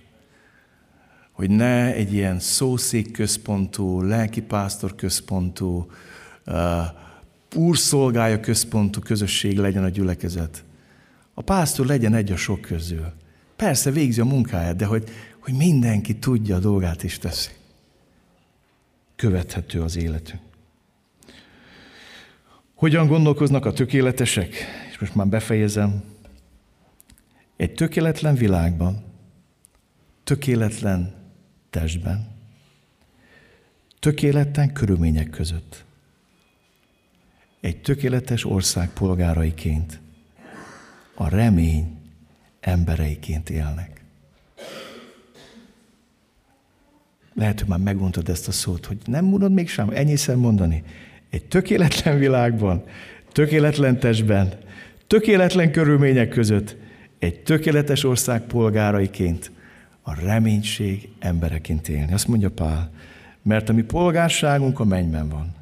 Hogy 1.33 1.51
ne 1.51 1.93
egy 1.93 2.13
ilyen 2.13 2.41
szószék 2.41 3.11
központú, 3.11 4.03
lelkipásztor 4.03 4.95
központú, 4.95 5.91
uh, 6.47 6.55
úrszolgája 7.55 8.41
központú 8.41 9.01
közösség 9.01 9.59
legyen 9.59 9.85
a 9.85 9.89
gyülekezet. 9.89 10.65
A 11.35 11.43
pásztor 11.43 11.87
legyen 11.87 12.15
egy 12.15 12.33
a 12.33 12.37
sok 12.37 12.61
közül. 12.61 13.13
Persze 13.63 13.91
végzi 13.91 14.21
a 14.21 14.25
munkáját, 14.25 14.77
de 14.77 14.85
hogy, 14.85 15.09
hogy 15.39 15.55
mindenki 15.55 16.17
tudja 16.17 16.57
a 16.57 16.59
dolgát 16.59 17.03
is 17.03 17.19
teszi. 17.19 17.51
Követhető 19.17 19.83
az 19.83 19.97
életünk. 19.97 20.43
Hogyan 22.75 23.07
gondolkoznak 23.07 23.65
a 23.65 23.73
tökéletesek? 23.73 24.55
És 24.91 24.99
most 24.99 25.15
már 25.15 25.27
befejezem. 25.27 26.03
Egy 27.57 27.75
tökéletlen 27.75 28.35
világban, 28.35 29.05
tökéletlen 30.25 31.15
testben, 31.71 32.29
tökéletlen 33.99 34.73
körülmények 34.73 35.31
között, 35.31 35.85
egy 37.61 37.81
tökéletes 37.81 38.45
ország 38.45 38.89
polgáraiként, 38.93 40.01
a 41.15 41.29
remény 41.29 42.02
embereiként 42.63 43.51
élnek. 43.51 44.01
Lehet, 47.35 47.61
hogy 47.61 47.69
már 47.69 47.79
megmondtad 47.79 48.29
ezt 48.29 48.49
a 48.49 48.53
szót, 48.53 48.87
hogy 48.87 48.99
nem 49.05 49.25
mondod 49.25 49.53
még 49.53 49.69
sem, 49.69 49.91
ennyiszer 49.91 50.37
mondani. 50.37 50.83
Egy 51.31 51.45
tökéletlen 51.45 52.19
világban, 52.19 52.83
tökéletlen 53.33 53.99
testben, 53.99 54.53
tökéletlen 55.07 55.73
körülmények 55.73 56.29
között, 56.29 56.77
egy 57.19 57.41
tökéletes 57.41 58.05
ország 58.05 58.43
polgáraiként, 58.43 59.51
a 60.03 60.21
reménység 60.25 61.09
embereként 61.19 61.89
élni. 61.89 62.13
Azt 62.13 62.29
mondja 62.29 62.51
Pál, 62.51 62.91
mert 63.43 63.69
a 63.69 63.73
mi 63.73 63.83
polgárságunk 63.83 64.81
a 64.81 64.85
mennyben 64.85 65.29
van. 65.29 65.55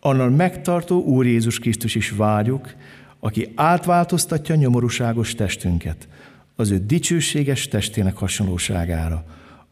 Annal 0.00 0.30
megtartó 0.30 1.02
Úr 1.02 1.26
Jézus 1.26 1.58
Krisztus 1.58 1.94
is 1.94 2.10
vágyjuk, 2.10 2.74
aki 3.20 3.52
átváltoztatja 3.54 4.54
nyomorúságos 4.54 5.34
testünket 5.34 6.08
az 6.56 6.70
ő 6.70 6.78
dicsőséges 6.86 7.68
testének 7.68 8.16
hasonlóságára, 8.16 9.24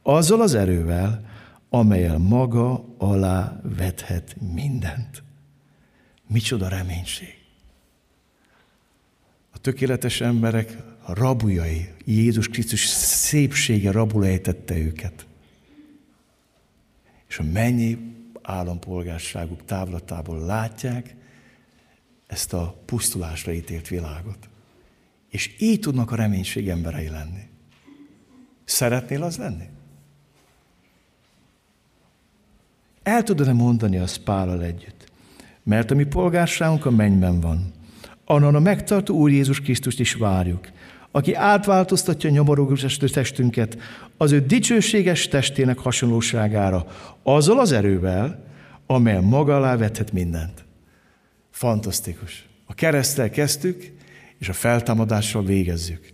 azzal 0.02 0.40
az 0.40 0.54
erővel, 0.54 1.30
amelyel 1.68 2.18
maga 2.18 2.84
alá 2.98 3.60
vethet 3.62 4.36
mindent. 4.54 5.22
Micsoda 6.26 6.68
reménység. 6.68 7.40
A 9.50 9.58
tökéletes 9.58 10.20
emberek 10.20 10.76
a 11.02 11.14
rabujai, 11.14 11.88
Jézus 12.04 12.48
Krisztus 12.48 12.86
szépsége 12.86 13.90
rabul 13.90 14.26
őket. 14.68 15.26
És 17.28 17.38
a 17.38 17.42
mennyi 17.42 17.98
állampolgárságuk 18.42 19.64
távlatából 19.64 20.38
látják 20.40 21.14
ezt 22.26 22.52
a 22.52 22.82
pusztulásra 22.84 23.52
ítélt 23.52 23.88
világot. 23.88 24.48
És 25.32 25.54
így 25.58 25.80
tudnak 25.80 26.10
a 26.10 26.16
reménység 26.16 26.68
emberei 26.68 27.08
lenni. 27.08 27.48
Szeretnél 28.64 29.22
az 29.22 29.36
lenni? 29.36 29.64
El 33.02 33.22
tudod-e 33.22 33.52
mondani 33.52 33.98
a 33.98 34.04
Pállal 34.24 34.62
együtt? 34.62 35.10
Mert 35.62 35.90
a 35.90 35.94
mi 35.94 36.04
polgárságunk 36.04 36.86
a 36.86 36.90
mennyben 36.90 37.40
van. 37.40 37.72
Annan 38.24 38.54
a 38.54 38.60
megtartó 38.60 39.14
Úr 39.14 39.30
Jézus 39.30 39.60
Krisztust 39.60 40.00
is 40.00 40.14
várjuk, 40.14 40.68
aki 41.10 41.34
átváltoztatja 41.34 42.30
a 42.30 42.32
nyomorogós 42.32 42.96
testünket 42.96 43.78
az 44.16 44.32
ő 44.32 44.40
dicsőséges 44.46 45.28
testének 45.28 45.78
hasonlóságára, 45.78 46.86
azzal 47.22 47.58
az 47.58 47.72
erővel, 47.72 48.44
amely 48.86 49.20
maga 49.20 49.56
alá 49.56 49.76
vethet 49.76 50.12
mindent. 50.12 50.64
Fantasztikus. 51.50 52.46
A 52.66 52.74
keresztel 52.74 53.30
kezdtük, 53.30 53.92
és 54.42 54.48
a 54.48 54.52
feltámadással 54.52 55.44
végezzük. 55.44 56.12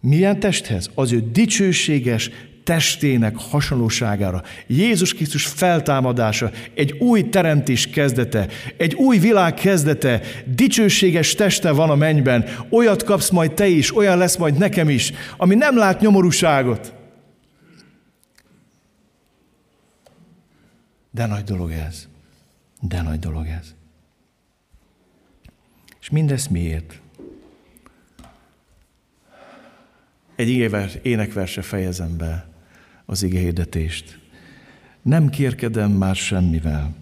Milyen 0.00 0.40
testhez? 0.40 0.90
Az 0.94 1.12
ő 1.12 1.30
dicsőséges 1.32 2.30
testének 2.64 3.36
hasonlóságára. 3.36 4.42
Jézus 4.66 5.14
Krisztus 5.14 5.46
feltámadása, 5.46 6.50
egy 6.74 6.92
új 6.92 7.28
teremtés 7.28 7.86
kezdete, 7.86 8.48
egy 8.76 8.94
új 8.94 9.18
világ 9.18 9.54
kezdete, 9.54 10.20
dicsőséges 10.46 11.34
teste 11.34 11.70
van 11.70 11.90
a 11.90 11.94
mennyben, 11.94 12.44
olyat 12.70 13.02
kapsz 13.02 13.30
majd 13.30 13.52
te 13.52 13.66
is, 13.66 13.96
olyan 13.96 14.18
lesz 14.18 14.36
majd 14.36 14.58
nekem 14.58 14.88
is, 14.88 15.12
ami 15.36 15.54
nem 15.54 15.76
lát 15.76 16.00
nyomorúságot. 16.00 16.94
De 21.10 21.26
nagy 21.26 21.44
dolog 21.44 21.70
ez. 21.70 22.08
De 22.80 23.02
nagy 23.02 23.18
dolog 23.18 23.46
ez. 23.46 23.74
És 26.00 26.10
mindezt 26.10 26.50
miért? 26.50 26.99
Egy 30.40 30.48
énekverse 31.02 31.62
fejezem 31.62 32.16
be 32.16 32.48
az 33.06 33.22
igéhirdetést. 33.22 34.18
Nem 35.02 35.28
kérkedem 35.28 35.90
már 35.90 36.16
semmivel. 36.16 36.94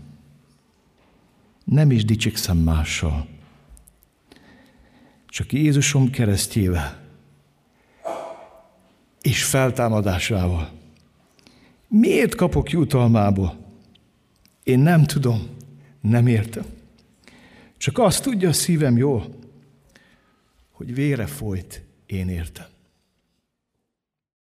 Nem 1.65 1.91
is 1.91 2.05
dicsekszem 2.05 2.57
mással. 2.57 3.29
Csak 5.27 5.53
Jézusom 5.53 6.11
keresztjével 6.11 7.01
és 9.21 9.45
feltámadásával. 9.45 10.71
Miért 11.89 12.35
kapok 12.35 12.71
jutalmából? 12.71 13.59
Én 14.63 14.79
nem 14.79 15.05
tudom, 15.05 15.49
nem 16.01 16.27
értem. 16.27 16.65
Csak 17.77 17.99
azt 17.99 18.23
tudja 18.23 18.49
a 18.49 18.53
szívem 18.53 18.97
jól, 18.97 19.39
hogy 20.71 20.95
vére 20.95 21.27
folyt, 21.27 21.83
én 22.07 22.29
értem. 22.29 22.67